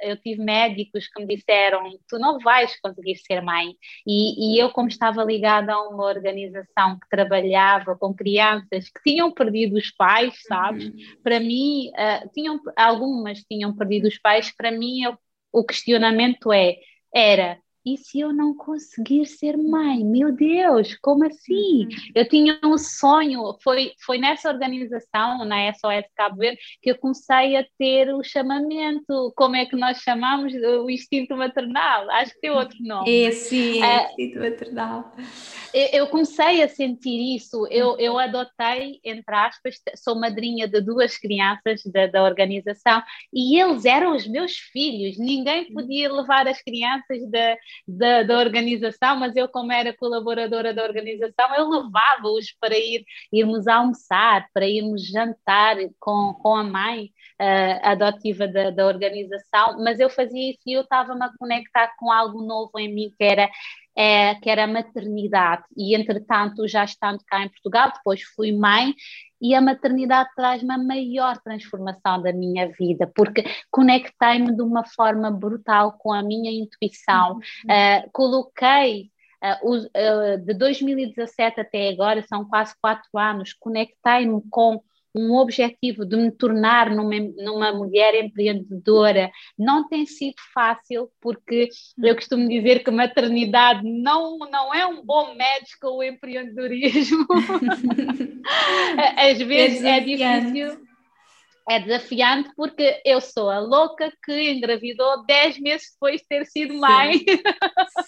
[0.00, 3.74] eu tive médicos que me disseram: tu não vais conseguir ser mãe.
[4.06, 9.32] E, e, eu, como estava ligada a uma organização que trabalhava com crianças que tinham
[9.32, 10.86] perdido os pais, sabes?
[10.86, 11.22] Uhum.
[11.22, 14.54] Para mim, uh, tinham, algumas tinham perdido os pais.
[14.54, 15.16] Para mim, eu,
[15.52, 16.76] o questionamento é:
[17.14, 20.04] era e se eu não conseguir ser mãe?
[20.04, 21.84] Meu Deus, como assim?
[21.84, 21.88] Uhum.
[22.14, 27.56] Eu tinha um sonho, foi, foi nessa organização, na SOS Cabo Verde, que eu comecei
[27.56, 30.52] a ter o chamamento, como é que nós chamamos?
[30.54, 33.24] O instinto maternal, acho que tem outro nome.
[33.24, 35.12] É, sim, é, instinto maternal
[35.74, 41.82] eu comecei a sentir isso, eu, eu adotei, entre aspas, sou madrinha de duas crianças
[41.86, 47.56] da, da organização e eles eram os meus filhos, ninguém podia levar as crianças da,
[47.86, 53.66] da, da organização, mas eu, como era colaboradora da organização, eu levava-os para ir, irmos
[53.66, 57.10] almoçar, para irmos jantar com, com a mãe
[57.40, 62.10] uh, adotiva da, da organização, mas eu fazia isso e eu estava-me a conectar com
[62.10, 63.48] algo novo em mim, que era
[63.96, 65.64] é, que era a maternidade.
[65.76, 68.94] E, entretanto, já estando cá em Portugal, depois fui mãe,
[69.40, 75.30] e a maternidade traz-me a maior transformação da minha vida, porque conectei-me de uma forma
[75.30, 79.12] brutal com a minha intuição, uh, coloquei.
[79.62, 84.82] Uh, uh, de 2017 até agora, são quase quatro anos, conectei-me com
[85.14, 91.68] um objetivo de me tornar numa, numa mulher empreendedora não tem sido fácil, porque
[92.02, 97.26] eu costumo dizer que maternidade não, não é um bom match com o empreendedorismo.
[99.16, 100.84] Às vezes é, é difícil
[101.68, 106.74] é desafiante porque eu sou a louca que engravidou 10 meses depois de ter sido
[106.74, 107.18] mãe.
[107.18, 107.24] Sim.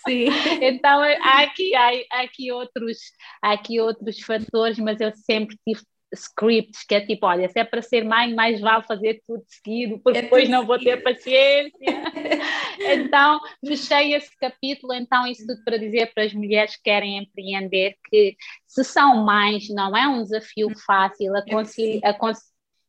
[0.07, 0.27] Sim.
[0.63, 2.99] então há aqui, há, há, aqui outros,
[3.43, 5.81] há aqui outros fatores, mas eu sempre tive
[6.15, 9.99] scripts, que é tipo, olha, se é para ser mãe, mais vale fazer tudo seguido,
[9.99, 11.73] porque é depois não vou ter paciência.
[12.81, 17.97] então, fechei esse capítulo, então isso tudo para dizer para as mulheres que querem empreender
[18.09, 18.37] que
[18.67, 22.17] se são mães, não é um desafio fácil, a, concili a,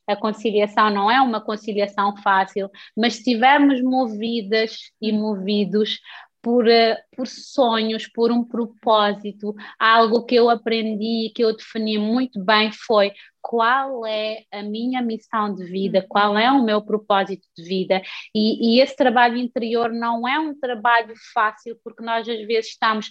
[0.08, 6.00] a conciliação não é uma conciliação fácil, mas se estivermos movidas e movidos
[6.42, 9.54] por, eh, por sonhos, por um propósito.
[9.80, 13.12] Algo que eu aprendi, que eu defini muito bem foi
[13.42, 18.02] qual é a minha missão de vida, qual é o meu propósito de vida.
[18.36, 23.10] E, e esse trabalho interior não é um trabalho fácil, porque nós às vezes estamos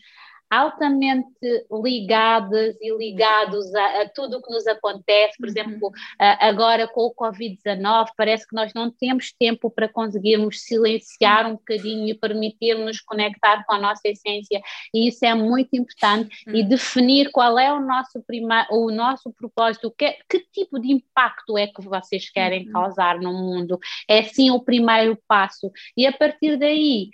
[0.51, 1.28] altamente
[1.70, 5.51] ligadas e ligados a, a tudo o que nos acontece, por uhum.
[5.51, 11.55] exemplo, agora com o Covid-19, parece que nós não temos tempo para conseguirmos silenciar um
[11.55, 14.61] bocadinho e permitir-nos conectar com a nossa essência,
[14.94, 16.55] e isso é muito importante, uhum.
[16.55, 21.59] e definir qual é o nosso, prima, o nosso propósito, que, que tipo de impacto
[21.59, 22.72] é que vocês querem uhum.
[22.72, 23.78] causar no mundo,
[24.09, 27.11] é sim o primeiro passo, e a partir daí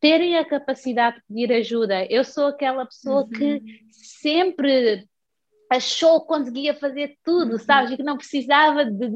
[0.00, 2.06] terem a capacidade de pedir ajuda.
[2.06, 3.30] Eu sou aquela pessoa uhum.
[3.30, 5.06] que sempre
[5.70, 7.58] achou que conseguia fazer tudo, uhum.
[7.58, 7.90] sabes?
[7.90, 9.08] E que não precisava de,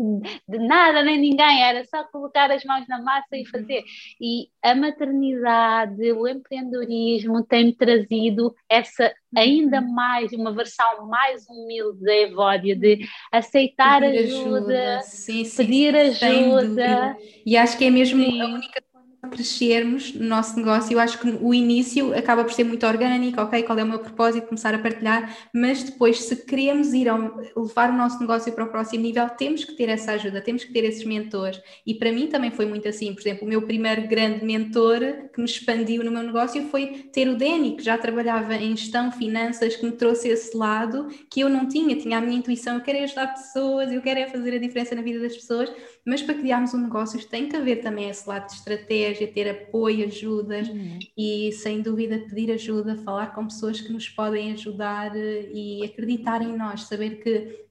[0.48, 3.46] de, nada nem ninguém, era só colocar as mãos na massa e uhum.
[3.46, 3.84] fazer.
[4.20, 9.92] E a maternidade, o empreendedorismo tem-me trazido essa ainda uhum.
[9.92, 15.00] mais, uma versão mais humilde da Evódia, de aceitar pedir ajuda, ajuda.
[15.02, 17.16] Sim, sim, pedir ajuda.
[17.46, 18.40] E acho que é mesmo sim.
[18.40, 18.82] a única
[19.28, 23.62] crescermos no nosso negócio, eu acho que o início acaba por ser muito orgânico, ok?
[23.62, 24.46] Qual é o meu propósito?
[24.46, 28.68] Começar a partilhar, mas depois, se queremos ir ao, levar o nosso negócio para o
[28.68, 31.60] próximo nível, temos que ter essa ajuda, temos que ter esses mentores.
[31.86, 33.12] E para mim também foi muito assim.
[33.12, 35.00] Por exemplo, o meu primeiro grande mentor
[35.32, 39.12] que me expandiu no meu negócio foi ter o Dani, que já trabalhava em gestão,
[39.12, 42.80] finanças, que me trouxe esse lado que eu não tinha, tinha a minha intuição, eu
[42.80, 45.70] quero ajudar pessoas, eu quero é fazer a diferença na vida das pessoas,
[46.04, 49.50] mas para criarmos um negócio tem que haver também esse lado de estratégia estratégia, ter
[49.50, 50.98] apoio, ajudas uhum.
[51.16, 56.42] e sem dúvida pedir ajuda, falar com pessoas que nos podem ajudar eh, e acreditar
[56.42, 57.66] em nós, saber que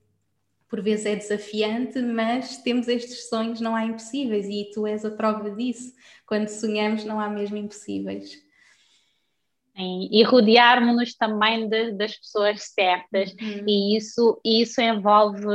[0.67, 5.09] por vezes é desafiante, mas temos estes sonhos, não há impossíveis e tu és a
[5.09, 5.93] prova disso.
[6.27, 8.31] Quando sonhamos, não há mesmo impossíveis.
[9.75, 13.63] Sim, e rodearmos-nos também de, das pessoas certas, uhum.
[13.67, 15.47] e isso, isso envolve,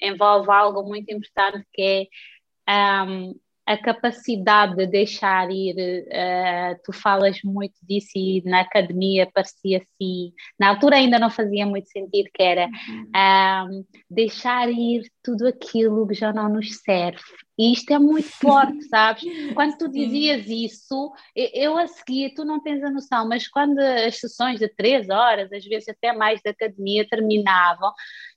[0.00, 2.08] envolve algo muito importante que
[2.68, 3.34] é um,
[3.66, 10.32] a capacidade de deixar ir, uh, tu falas muito disso e na academia parecia assim,
[10.58, 13.84] na altura ainda não fazia muito sentido, que era uhum.
[14.10, 17.22] deixar ir tudo aquilo que já não nos serve.
[17.58, 19.24] E isto é muito forte, sabes?
[19.54, 24.20] Quando tu dizias isso, eu a seguir, tu não tens a noção, mas quando as
[24.20, 27.90] sessões de três horas, às vezes até mais da academia, terminavam,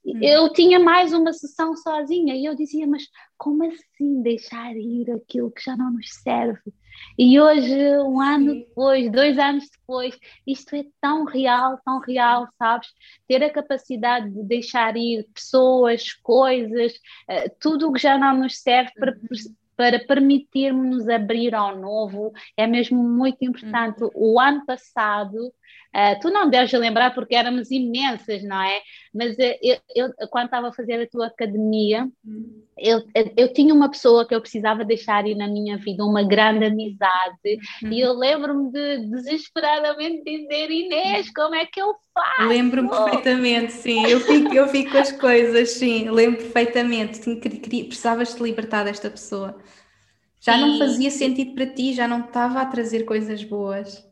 [0.04, 0.18] hum.
[0.22, 3.02] eu tinha mais uma sessão sozinha e eu dizia, mas
[3.36, 6.72] como assim deixar ir aquilo que já não nos serve?
[7.18, 12.88] E hoje, um ano depois, dois anos depois, isto é tão real, tão real, sabes?
[13.26, 18.60] Ter a capacidade de deixar ir pessoas, coisas, uh, tudo o que já não nos
[18.60, 19.54] serve para, uhum.
[19.76, 24.02] para permitirmos abrir ao novo é mesmo muito importante.
[24.02, 24.10] Uhum.
[24.14, 25.52] O ano passado
[25.98, 28.80] Uh, tu não deves lembrar porque éramos imensas, não é?
[29.12, 32.06] Mas uh, eu, eu, quando estava a fazer a tua academia,
[32.78, 33.02] eu,
[33.36, 37.58] eu tinha uma pessoa que eu precisava deixar ir na minha vida, uma grande amizade,
[37.82, 37.90] uhum.
[37.90, 42.48] e eu lembro-me de desesperadamente dizer: Inês, como é que eu faço?
[42.48, 44.06] Lembro-me perfeitamente, sim.
[44.06, 46.08] Eu fico, eu fico com as coisas, sim.
[46.10, 47.18] Lembro perfeitamente.
[47.88, 49.58] Precisavas te libertar desta pessoa.
[50.40, 50.60] Já sim.
[50.60, 54.07] não fazia sentido para ti, já não estava a trazer coisas boas.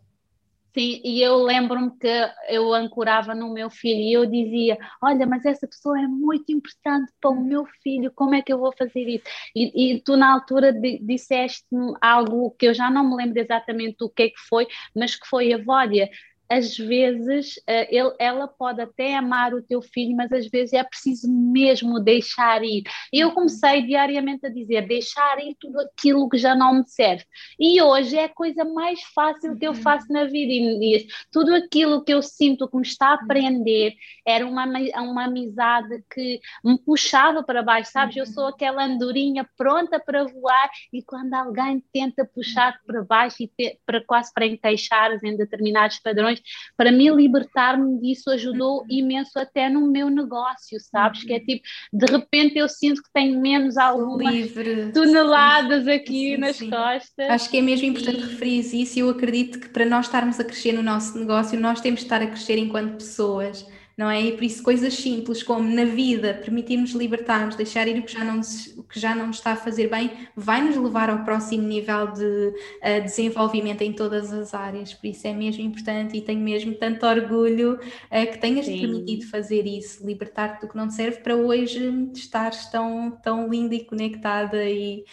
[0.76, 2.06] Sim, e eu lembro-me que
[2.50, 7.10] eu ancorava no meu filho e eu dizia: Olha, mas essa pessoa é muito importante
[7.18, 9.24] para o meu filho, como é que eu vou fazer isso?
[9.54, 14.10] E, e tu, na altura, disseste-me algo que eu já não me lembro exatamente o
[14.10, 16.10] que é que foi, mas que foi a Vólia
[16.48, 20.82] às vezes eh, ele, ela pode até amar o teu filho, mas às vezes é
[20.84, 22.84] preciso mesmo deixar ir.
[23.12, 27.24] E eu comecei diariamente a dizer: deixar ir tudo aquilo que já não me serve.
[27.58, 29.82] E hoje é a coisa mais fácil que eu uhum.
[29.82, 31.04] faço na vida, Inês.
[31.32, 33.94] Tudo aquilo que eu sinto que me está a prender
[34.26, 38.16] era uma, uma amizade que me puxava para baixo, sabes?
[38.16, 38.50] Eu sou uhum.
[38.50, 44.04] aquela andorinha pronta para voar e quando alguém tenta puxar para baixo e te, para
[44.04, 46.35] quase para encaixar em determinados padrões
[46.76, 48.86] para me libertar-me disso ajudou uhum.
[48.88, 51.20] imenso até no meu negócio, sabes?
[51.22, 51.26] Uhum.
[51.26, 51.62] Que é tipo,
[51.92, 54.92] de repente eu sinto que tenho menos algumas Livre.
[54.92, 56.70] toneladas aqui sim, nas sim.
[56.70, 57.30] costas.
[57.30, 58.22] Acho que é mesmo importante e...
[58.22, 61.80] referir isso e eu acredito que para nós estarmos a crescer no nosso negócio, nós
[61.80, 63.66] temos de estar a crescer enquanto pessoas
[63.96, 64.20] não é?
[64.20, 68.24] E por isso coisas simples como na vida permitirmos libertarmos, deixar ir o que já
[68.24, 68.40] não
[68.76, 72.22] o que já não está a fazer bem, vai nos levar ao próximo nível de
[72.22, 74.92] uh, desenvolvimento em todas as áreas.
[74.92, 78.80] Por isso é mesmo importante e tenho mesmo tanto orgulho uh, que tenhas Sim.
[78.80, 83.74] permitido fazer isso, libertar-te do que não te serve para hoje estares tão, tão linda
[83.74, 85.04] e conectada e,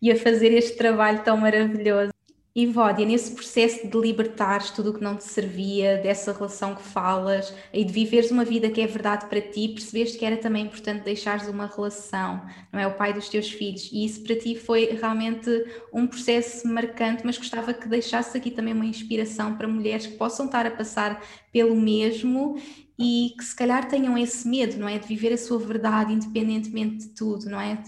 [0.00, 2.09] e a fazer este trabalho tão maravilhoso.
[2.52, 6.82] E Vódia, nesse processo de libertares tudo o que não te servia, dessa relação que
[6.82, 10.66] falas e de viveres uma vida que é verdade para ti, percebeste que era também
[10.66, 12.88] importante deixares uma relação, não é?
[12.88, 13.88] O pai dos teus filhos.
[13.92, 15.48] E isso para ti foi realmente
[15.92, 20.46] um processo marcante, mas gostava que deixasse aqui também uma inspiração para mulheres que possam
[20.46, 21.22] estar a passar
[21.52, 22.56] pelo mesmo
[22.98, 24.98] e que se calhar tenham esse medo, não é?
[24.98, 27.80] De viver a sua verdade independentemente de tudo, não é?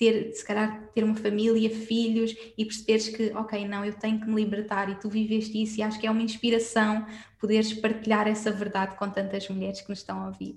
[0.00, 4.26] Ter, se calhar, ter uma família, filhos e perceberes que, ok, não, eu tenho que
[4.28, 7.06] me libertar e tu viveste isso e acho que é uma inspiração
[7.38, 10.56] poderes partilhar essa verdade com tantas mulheres que nos estão a ouvir.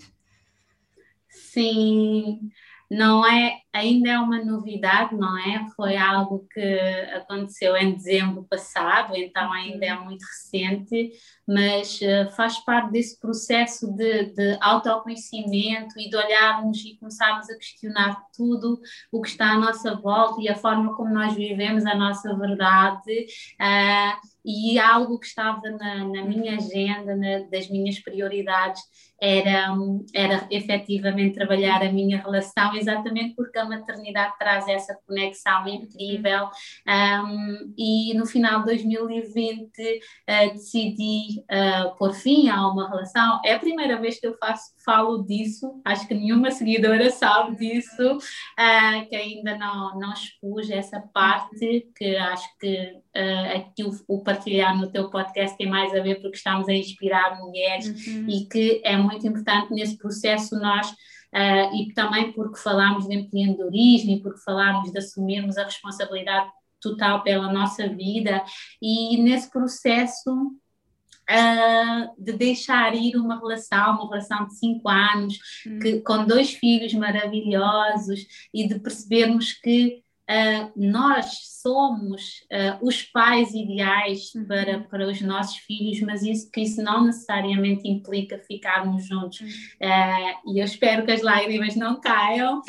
[1.29, 2.51] Sim,
[2.93, 5.65] não é, ainda é uma novidade, não é?
[5.75, 6.79] Foi algo que
[7.15, 11.11] aconteceu em dezembro passado, então ainda é muito recente,
[11.47, 17.57] mas uh, faz parte desse processo de, de autoconhecimento e de olharmos e começarmos a
[17.57, 18.79] questionar tudo
[19.11, 23.25] o que está à nossa volta e a forma como nós vivemos a nossa verdade.
[23.59, 28.81] Uh, e algo que estava na, na minha agenda, na, das minhas prioridades,
[29.23, 29.73] era,
[30.13, 36.49] era efetivamente trabalhar a minha relação, exatamente porque a maternidade traz essa conexão incrível.
[36.85, 43.39] Um, e no final de 2020 uh, decidi uh, pôr fim a uma relação.
[43.45, 48.17] É a primeira vez que eu faço, falo disso, acho que nenhuma seguidora sabe disso,
[48.17, 54.23] uh, que ainda não, não expus essa parte, que acho que uh, aqui o, o,
[54.23, 58.27] partilhar no teu podcast tem mais a ver porque estamos a inspirar mulheres uhum.
[58.27, 64.11] e que é muito importante nesse processo nós uh, e também porque falamos de empreendedorismo
[64.11, 66.49] e porque falamos de assumirmos a responsabilidade
[66.81, 68.43] total pela nossa vida
[68.81, 70.53] e nesse processo
[71.23, 75.79] Uh, de deixar ir uma relação, uma relação de cinco anos, hum.
[75.79, 83.53] que, com dois filhos maravilhosos, e de percebermos que uh, nós somos uh, os pais
[83.53, 84.45] ideais uhum.
[84.45, 89.39] para, para os nossos filhos, mas isso, que isso não necessariamente implica ficarmos juntos.
[89.39, 92.61] Uh, e eu espero que as lágrimas não caiam,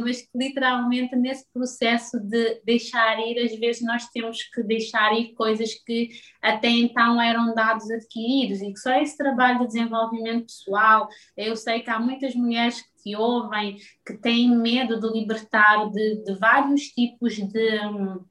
[0.00, 5.34] mas que literalmente nesse processo de deixar ir, às vezes nós temos que deixar ir
[5.34, 11.08] coisas que até então eram dados adquiridos e que só esse trabalho de desenvolvimento pessoal,
[11.36, 13.76] eu sei que há muitas mulheres que te ouvem,
[14.06, 18.22] que têm medo de libertar de, de vários tipos de.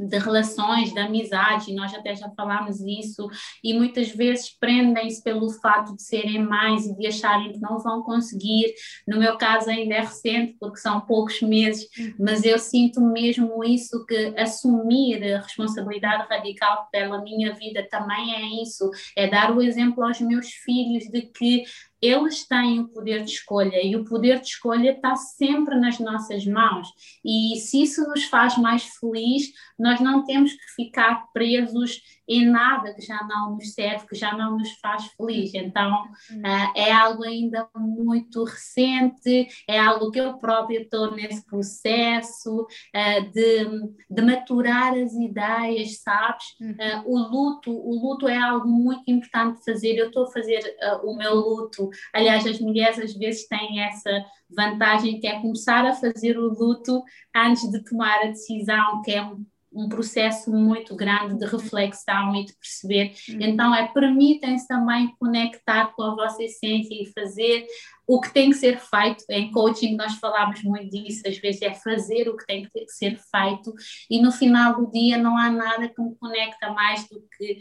[0.00, 3.28] De relações, de amizade, nós até já falámos isso,
[3.64, 8.04] e muitas vezes prendem-se pelo fato de serem mães e de acharem que não vão
[8.04, 8.72] conseguir.
[9.08, 14.06] No meu caso ainda é recente, porque são poucos meses, mas eu sinto mesmo isso,
[14.06, 20.04] que assumir a responsabilidade radical pela minha vida também é isso, é dar o exemplo
[20.04, 21.64] aos meus filhos de que
[22.00, 26.46] eles têm o poder de escolha e o poder de escolha está sempre nas nossas
[26.46, 26.88] mãos.
[27.24, 32.92] E se isso nos faz mais feliz, nós não temos que ficar presos em nada
[32.92, 35.54] que já não nos serve, que já não nos faz feliz.
[35.54, 42.60] Então, uh, é algo ainda muito recente, é algo que eu própria estou nesse processo
[42.60, 43.64] uh, de,
[44.10, 46.44] de maturar as ideias, sabes?
[46.60, 49.96] Uh, o luto, o luto é algo muito importante de fazer.
[49.96, 50.60] Eu estou a fazer
[51.02, 51.87] o meu luto.
[52.12, 57.02] Aliás, as mulheres às vezes têm essa vantagem que é começar a fazer o luto
[57.34, 62.44] antes de tomar a decisão, que é um um processo muito grande de reflexão e
[62.44, 63.14] de perceber.
[63.28, 63.38] Uhum.
[63.40, 67.66] Então, é permitem-se também conectar com a vossa essência e fazer
[68.06, 69.24] o que tem que ser feito.
[69.28, 73.18] Em coaching, nós falamos muito disso, às vezes é fazer o que tem que ser
[73.18, 73.74] feito,
[74.10, 77.58] e no final do dia não há nada que me conecta mais do que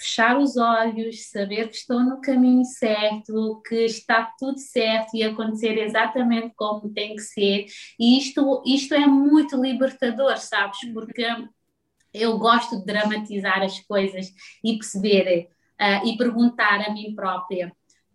[0.00, 5.76] fechar os olhos, saber que estou no caminho certo, que está tudo certo e acontecer
[5.78, 7.66] exatamente como tem que ser.
[7.98, 10.78] E isto, isto é muito libertador, sabes?
[10.94, 11.26] Porque
[12.14, 14.32] eu gosto de dramatizar as coisas
[14.64, 17.70] e perceber uh, e perguntar a mim própria: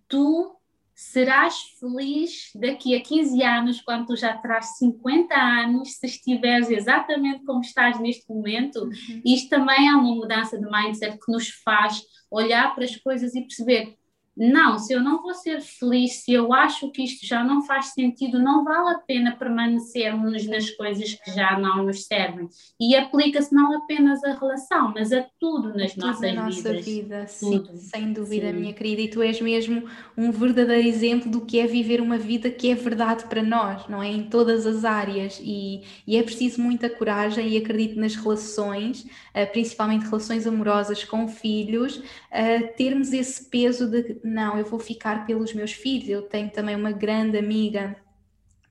[0.07, 0.54] tu
[0.95, 7.43] serás feliz daqui a 15 anos, quando tu já terás 50 anos, se estiveres exatamente
[7.43, 8.85] como estás neste momento?
[8.85, 9.21] Uhum.
[9.25, 13.41] Isto também é uma mudança de mindset que nos faz olhar para as coisas e
[13.41, 13.95] perceber
[14.37, 17.93] não, se eu não vou ser feliz, se eu acho que isto já não faz
[17.93, 22.49] sentido, não vale a pena permanecermos nas coisas que já não nos servem.
[22.77, 26.85] E aplica-se não apenas à relação, mas a tudo nas tudo nossas na nossa vidas.
[26.85, 27.77] vida, tudo.
[27.77, 28.59] sim, sem dúvida, sim.
[28.59, 29.01] minha querida.
[29.03, 32.75] E tu és mesmo um verdadeiro exemplo do que é viver uma vida que é
[32.75, 34.09] verdade para nós, não é?
[34.09, 35.39] Em todas as áreas.
[35.41, 41.25] E, e é preciso muita coragem e acredito nas relações, eh, principalmente relações amorosas com
[41.27, 46.09] filhos, eh, termos esse peso de não, eu vou ficar pelos meus filhos.
[46.09, 47.95] Eu tenho também uma grande amiga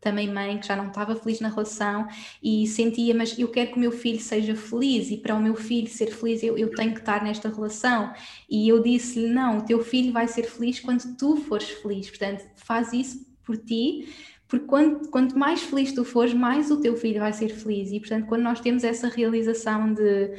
[0.00, 2.06] também mãe, que já não estava feliz na relação
[2.42, 5.54] e sentia, mas eu quero que o meu filho seja feliz e para o meu
[5.54, 8.12] filho ser feliz eu, eu tenho que estar nesta relação.
[8.50, 12.44] E eu disse-lhe: não, o teu filho vai ser feliz quando tu fores feliz, portanto,
[12.56, 14.08] faz isso por ti.
[14.46, 17.90] Porque quanto, quanto mais feliz tu fores, mais o teu filho vai ser feliz.
[17.90, 20.34] E portanto, quando nós temos essa realização de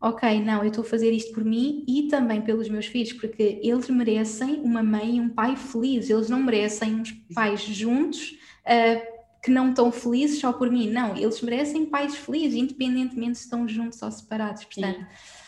[0.00, 3.60] ok, não, eu estou a fazer isto por mim e também pelos meus filhos, porque
[3.62, 9.18] eles merecem uma mãe e um pai felizes, eles não merecem uns pais juntos uh,
[9.42, 13.66] que não estão felizes só por mim, não, eles merecem pais felizes, independentemente se estão
[13.68, 15.00] juntos ou separados, portanto.
[15.00, 15.47] Sim.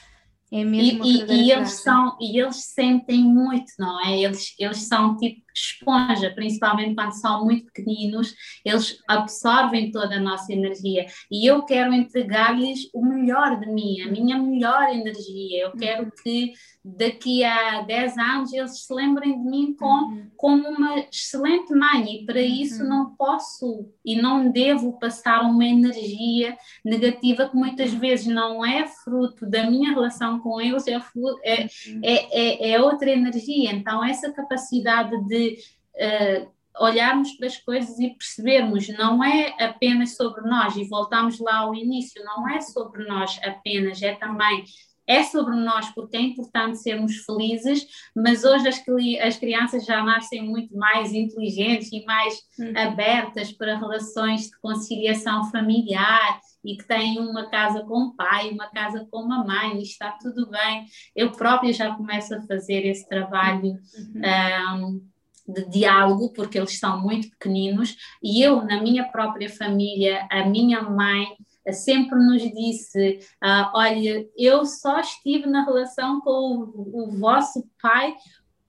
[0.53, 4.19] É mesmo e, e, e eles são e eles sentem muito, não é?
[4.19, 8.35] Eles, eles são tipo esponja, principalmente quando são muito pequeninos,
[8.65, 14.11] eles absorvem toda a nossa energia e eu quero entregar-lhes o melhor de mim, a
[14.11, 15.65] minha melhor energia.
[15.65, 16.11] Eu quero uhum.
[16.23, 16.53] que
[16.85, 20.31] daqui a 10 anos eles se lembrem de mim com, uhum.
[20.37, 22.89] como uma excelente mãe e para isso uhum.
[22.89, 29.47] não posso e não devo passar uma energia negativa que muitas vezes não é fruto
[29.47, 30.97] da minha relação com eles, é,
[31.45, 31.69] é,
[32.03, 33.73] é, é outra energia.
[33.73, 35.59] Então, essa capacidade de
[35.95, 41.59] uh, olharmos para as coisas e percebermos, não é apenas sobre nós, e voltamos lá
[41.59, 44.65] ao início, não é sobre nós apenas, é também
[45.11, 47.85] é sobre nós porque é importante sermos felizes,
[48.15, 48.81] mas hoje as,
[49.27, 52.73] as crianças já nascem muito mais inteligentes e mais uhum.
[52.77, 58.69] abertas para relações de conciliação familiar e que têm uma casa com o pai, uma
[58.69, 60.87] casa com a mãe, e está tudo bem.
[61.15, 63.79] Eu própria já começo a fazer esse trabalho.
[64.15, 64.87] Uhum.
[64.87, 65.11] Um,
[65.49, 70.81] de diálogo, porque eles são muito pequeninos, e eu, na minha própria família, a minha
[70.81, 71.27] mãe
[71.73, 78.15] sempre nos disse: uh, olha, eu só estive na relação com o, o vosso pai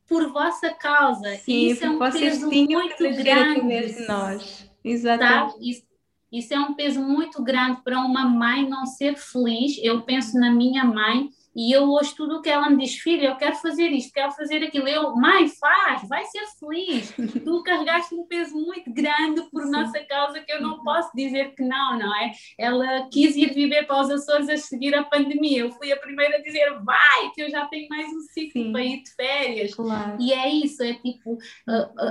[0.08, 1.36] por vossa causa.
[1.38, 3.94] Sim, isso é um peso muito grande.
[3.94, 4.70] De nós.
[4.84, 5.54] Exatamente.
[5.54, 5.58] Tá?
[5.62, 5.84] Isso,
[6.32, 9.78] isso é um peso muito grande para uma mãe não ser feliz.
[9.82, 13.28] Eu penso na minha mãe e eu hoje tudo o que ela me diz, filha,
[13.28, 14.88] eu quero fazer isto, quero fazer aquilo.
[14.88, 17.14] Eu, mãe, faz, vai ser feliz.
[17.44, 19.72] tu carregaste um peso muito grande por Sim.
[19.72, 22.32] nossa causa que eu não posso dizer que não, não é?
[22.58, 25.60] Ela quis ir viver para os Açores a seguir a pandemia.
[25.60, 28.72] Eu fui a primeira a dizer, vai, que eu já tenho mais um ciclo Sim.
[28.72, 29.76] para ir de férias.
[29.76, 30.18] Claro.
[30.20, 31.38] E é isso, é tipo,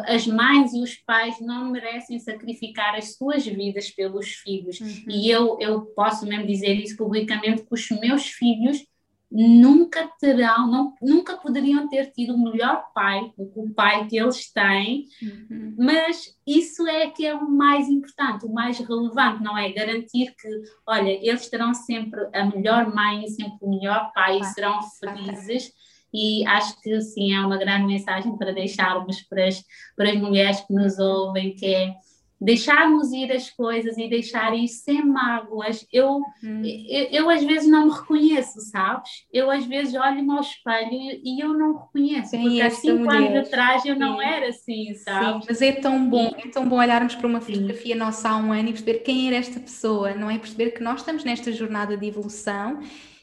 [0.06, 4.80] as mães e os pais não merecem sacrificar as suas vidas pelos filhos.
[4.80, 5.04] Uhum.
[5.08, 8.89] E eu, eu posso mesmo dizer isso publicamente, que os meus filhos
[9.30, 14.18] nunca terão, não, nunca poderiam ter tido o melhor pai do que o pai que
[14.18, 15.76] eles têm, uhum.
[15.78, 19.70] mas isso é que é o mais importante, o mais relevante, não é?
[19.70, 20.48] Garantir que,
[20.84, 24.80] olha, eles terão sempre a melhor mãe e sempre o melhor pai ah, e serão
[24.98, 25.72] felizes.
[26.12, 29.62] E acho que sim, é uma grande mensagem para deixarmos para as,
[29.96, 31.94] para as mulheres que nos ouvem, que é
[32.40, 35.86] deixarmos ir as coisas e deixar ir sem mágoas.
[35.92, 36.62] Eu, hum.
[36.64, 39.10] eu, eu, às vezes não me reconheço, sabes?
[39.32, 43.46] Eu às vezes olho-me ao espelho e, eu não reconheço, Sim, porque há cinco anos
[43.46, 44.00] atrás eu Sim.
[44.00, 45.44] não era assim, sabes?
[45.44, 48.52] Sim, mas é tão bom, é tão bom olharmos para uma fotografia nossa há um
[48.52, 50.38] ano e perceber quem era esta pessoa, não é?
[50.38, 52.80] Perceber que nós estamos nesta jornada de evolução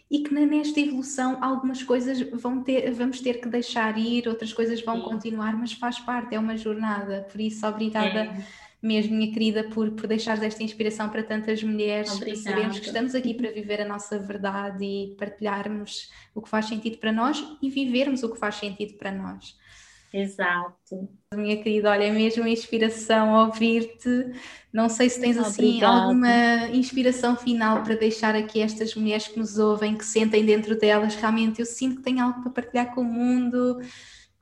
[0.09, 4.81] e que nesta evolução algumas coisas vão ter, vamos ter que deixar ir, outras coisas
[4.81, 7.27] vão continuar, mas faz parte, é uma jornada.
[7.29, 8.19] Por isso, obrigada.
[8.19, 12.11] É mesmo, minha querida, por, por deixares esta inspiração para tantas mulheres.
[12.15, 12.41] Obrigada.
[12.41, 16.97] Sabemos que estamos aqui para viver a nossa verdade e partilharmos o que faz sentido
[16.97, 19.57] para nós e vivermos o que faz sentido para nós.
[20.13, 21.09] Exato.
[21.33, 24.31] Minha querida, olha, é mesmo inspiração ouvir-te.
[24.71, 29.57] Não sei se tens assim alguma inspiração final para deixar aqui estas mulheres que nos
[29.57, 31.15] ouvem, que sentem dentro delas.
[31.15, 33.81] Realmente eu sinto que tenho algo para partilhar com o mundo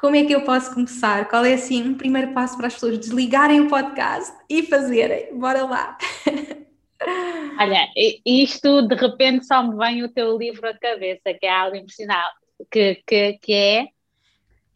[0.05, 1.27] como é que eu posso começar?
[1.27, 5.35] Qual é assim um primeiro passo para as pessoas desligarem o podcast e fazerem?
[5.35, 5.97] Bora lá!
[7.59, 7.87] Olha,
[8.23, 12.35] isto de repente só me vem o teu livro à cabeça, que é algo impressionante,
[12.69, 13.87] que, que, que é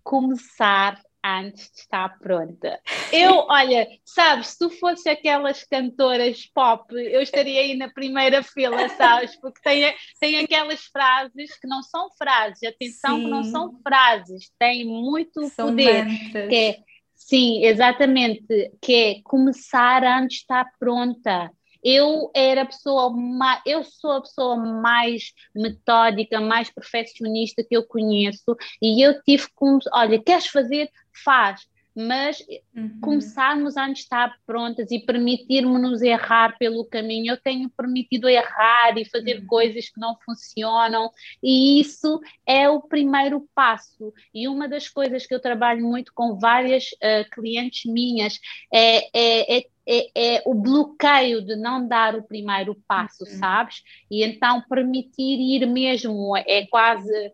[0.04, 2.80] começar antes de estar pronta.
[3.12, 8.88] Eu, olha, sabes, se tu fosse aquelas cantoras pop, eu estaria aí na primeira fila,
[8.90, 9.36] sabes?
[9.40, 13.24] Porque tem, tem aquelas frases que não são frases, atenção sim.
[13.26, 16.06] que não são frases, tem muito são poder.
[16.32, 16.78] Que é,
[17.16, 21.52] sim, exatamente, que é começar antes de estar pronta
[21.84, 27.84] eu era a pessoa mais, eu sou a pessoa mais metódica, mais perfeccionista que eu
[27.84, 30.90] conheço e eu tive como, olha, queres fazer?
[31.24, 31.68] Faz
[32.00, 32.42] mas
[32.74, 33.00] uhum.
[33.02, 37.34] começarmos a estar prontas e permitirmos-nos errar pelo caminho.
[37.34, 39.48] Eu tenho permitido errar e fazer uhum.
[39.48, 41.12] coisas que não funcionam,
[41.44, 44.14] e isso é o primeiro passo.
[44.34, 48.40] E uma das coisas que eu trabalho muito com várias uh, clientes minhas
[48.74, 53.40] é, é, é é, é, o bloqueio de não dar o primeiro passo, uhum.
[53.40, 53.82] sabes?
[54.12, 57.34] E então permitir ir mesmo, é quase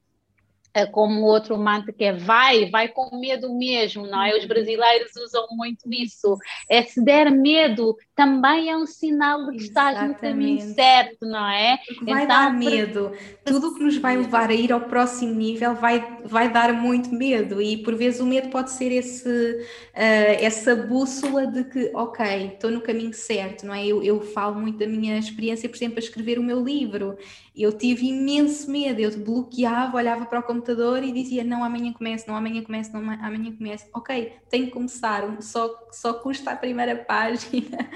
[0.83, 4.35] como o outro mantra que é vai, vai com medo mesmo, não é?
[4.35, 4.47] Os uhum.
[4.47, 6.37] brasileiros usam muito isso.
[6.67, 11.47] É se der medo, também é um sinal de que estás no caminho certo, não
[11.47, 11.77] é?
[11.85, 13.11] Porque vai então, dar medo.
[13.43, 17.13] Tudo o que nos vai levar a ir ao próximo nível vai, vai dar muito
[17.13, 19.63] medo e por vezes o medo pode ser esse, uh,
[19.93, 23.85] essa bússola de que, ok, estou no caminho certo, não é?
[23.85, 27.17] Eu, eu falo muito da minha experiência, por exemplo, a escrever o meu livro.
[27.55, 32.27] Eu tive imenso medo, eu bloqueava, olhava para o computador e dizia, não, amanhã começo,
[32.27, 33.85] não, amanhã começo, não, amanhã começo.
[33.93, 37.89] Ok, tenho que começar, só, só custa a primeira página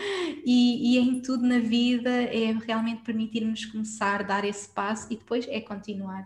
[0.45, 5.45] e, e, em tudo na vida é realmente permitir-nos começar, dar esse passo e depois
[5.49, 6.23] é continuar.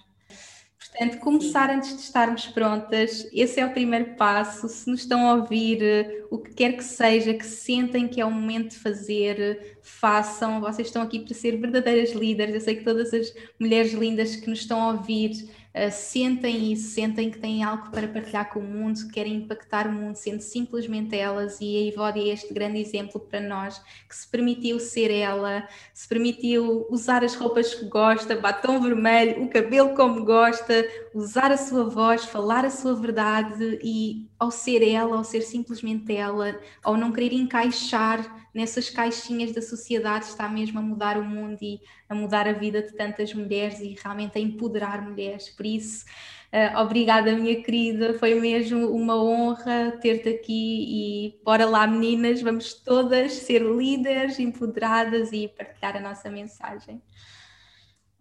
[0.89, 4.67] Portanto, começar antes de estarmos prontas, esse é o primeiro passo.
[4.67, 8.31] Se nos estão a ouvir, o que quer que seja, que sentem que é o
[8.31, 10.59] momento de fazer, façam.
[10.61, 12.55] Vocês estão aqui para ser verdadeiras líderes.
[12.55, 16.91] Eu sei que todas as mulheres lindas que nos estão a ouvir uh, sentem isso,
[16.91, 20.41] sentem que têm algo para partilhar com o mundo, que querem impactar o mundo, sendo
[20.41, 25.11] simplesmente elas, e a Ivone é este grande exemplo para nós, que se permitiu ser
[25.11, 31.51] ela, se permitiu usar as roupas que gosta, batom vermelho, o cabelo como gosta, usar
[31.51, 33.79] a sua voz, falar a sua verdade.
[33.83, 39.61] E ao ser ela, ao ser simplesmente ela, ao não querer encaixar nessas caixinhas da
[39.61, 43.79] sociedade está mesmo a mudar o mundo e a mudar a vida de tantas mulheres
[43.79, 45.49] e realmente a empoderar mulheres.
[45.49, 46.05] Por isso,
[46.53, 52.73] uh, obrigada, minha querida, foi mesmo uma honra ter-te aqui e bora lá, meninas, vamos
[52.73, 57.01] todas ser líderes, empoderadas e partilhar a nossa mensagem.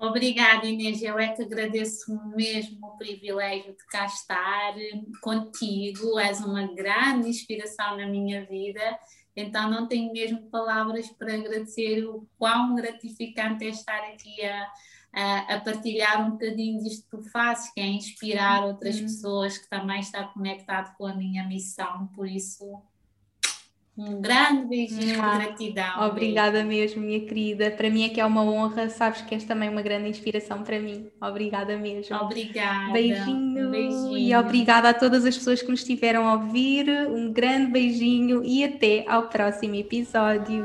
[0.03, 1.01] Obrigada, Inês.
[1.01, 4.75] Eu é que agradeço mesmo o privilégio de cá estar
[5.21, 6.19] contigo.
[6.19, 8.99] És uma grande inspiração na minha vida.
[9.35, 14.73] Então, não tenho mesmo palavras para agradecer o quão gratificante é estar aqui a,
[15.13, 19.03] a, a partilhar um bocadinho disto que tu fazes, que é inspirar outras uhum.
[19.03, 22.09] pessoas que também estão conectado com a minha missão.
[22.09, 22.83] Por isso,
[23.97, 26.07] um grande beijinho de gratidão.
[26.09, 27.71] Obrigada mesmo, minha querida.
[27.71, 30.81] Para mim é que é uma honra, sabes que és também uma grande inspiração para
[30.81, 31.11] mim.
[31.21, 32.17] Obrigada mesmo.
[32.17, 32.93] Obrigada.
[32.93, 33.69] Beijinho.
[33.69, 34.17] Um beijinho.
[34.17, 36.89] E obrigada a todas as pessoas que nos estiveram a ouvir.
[37.11, 40.65] Um grande beijinho e até ao próximo episódio.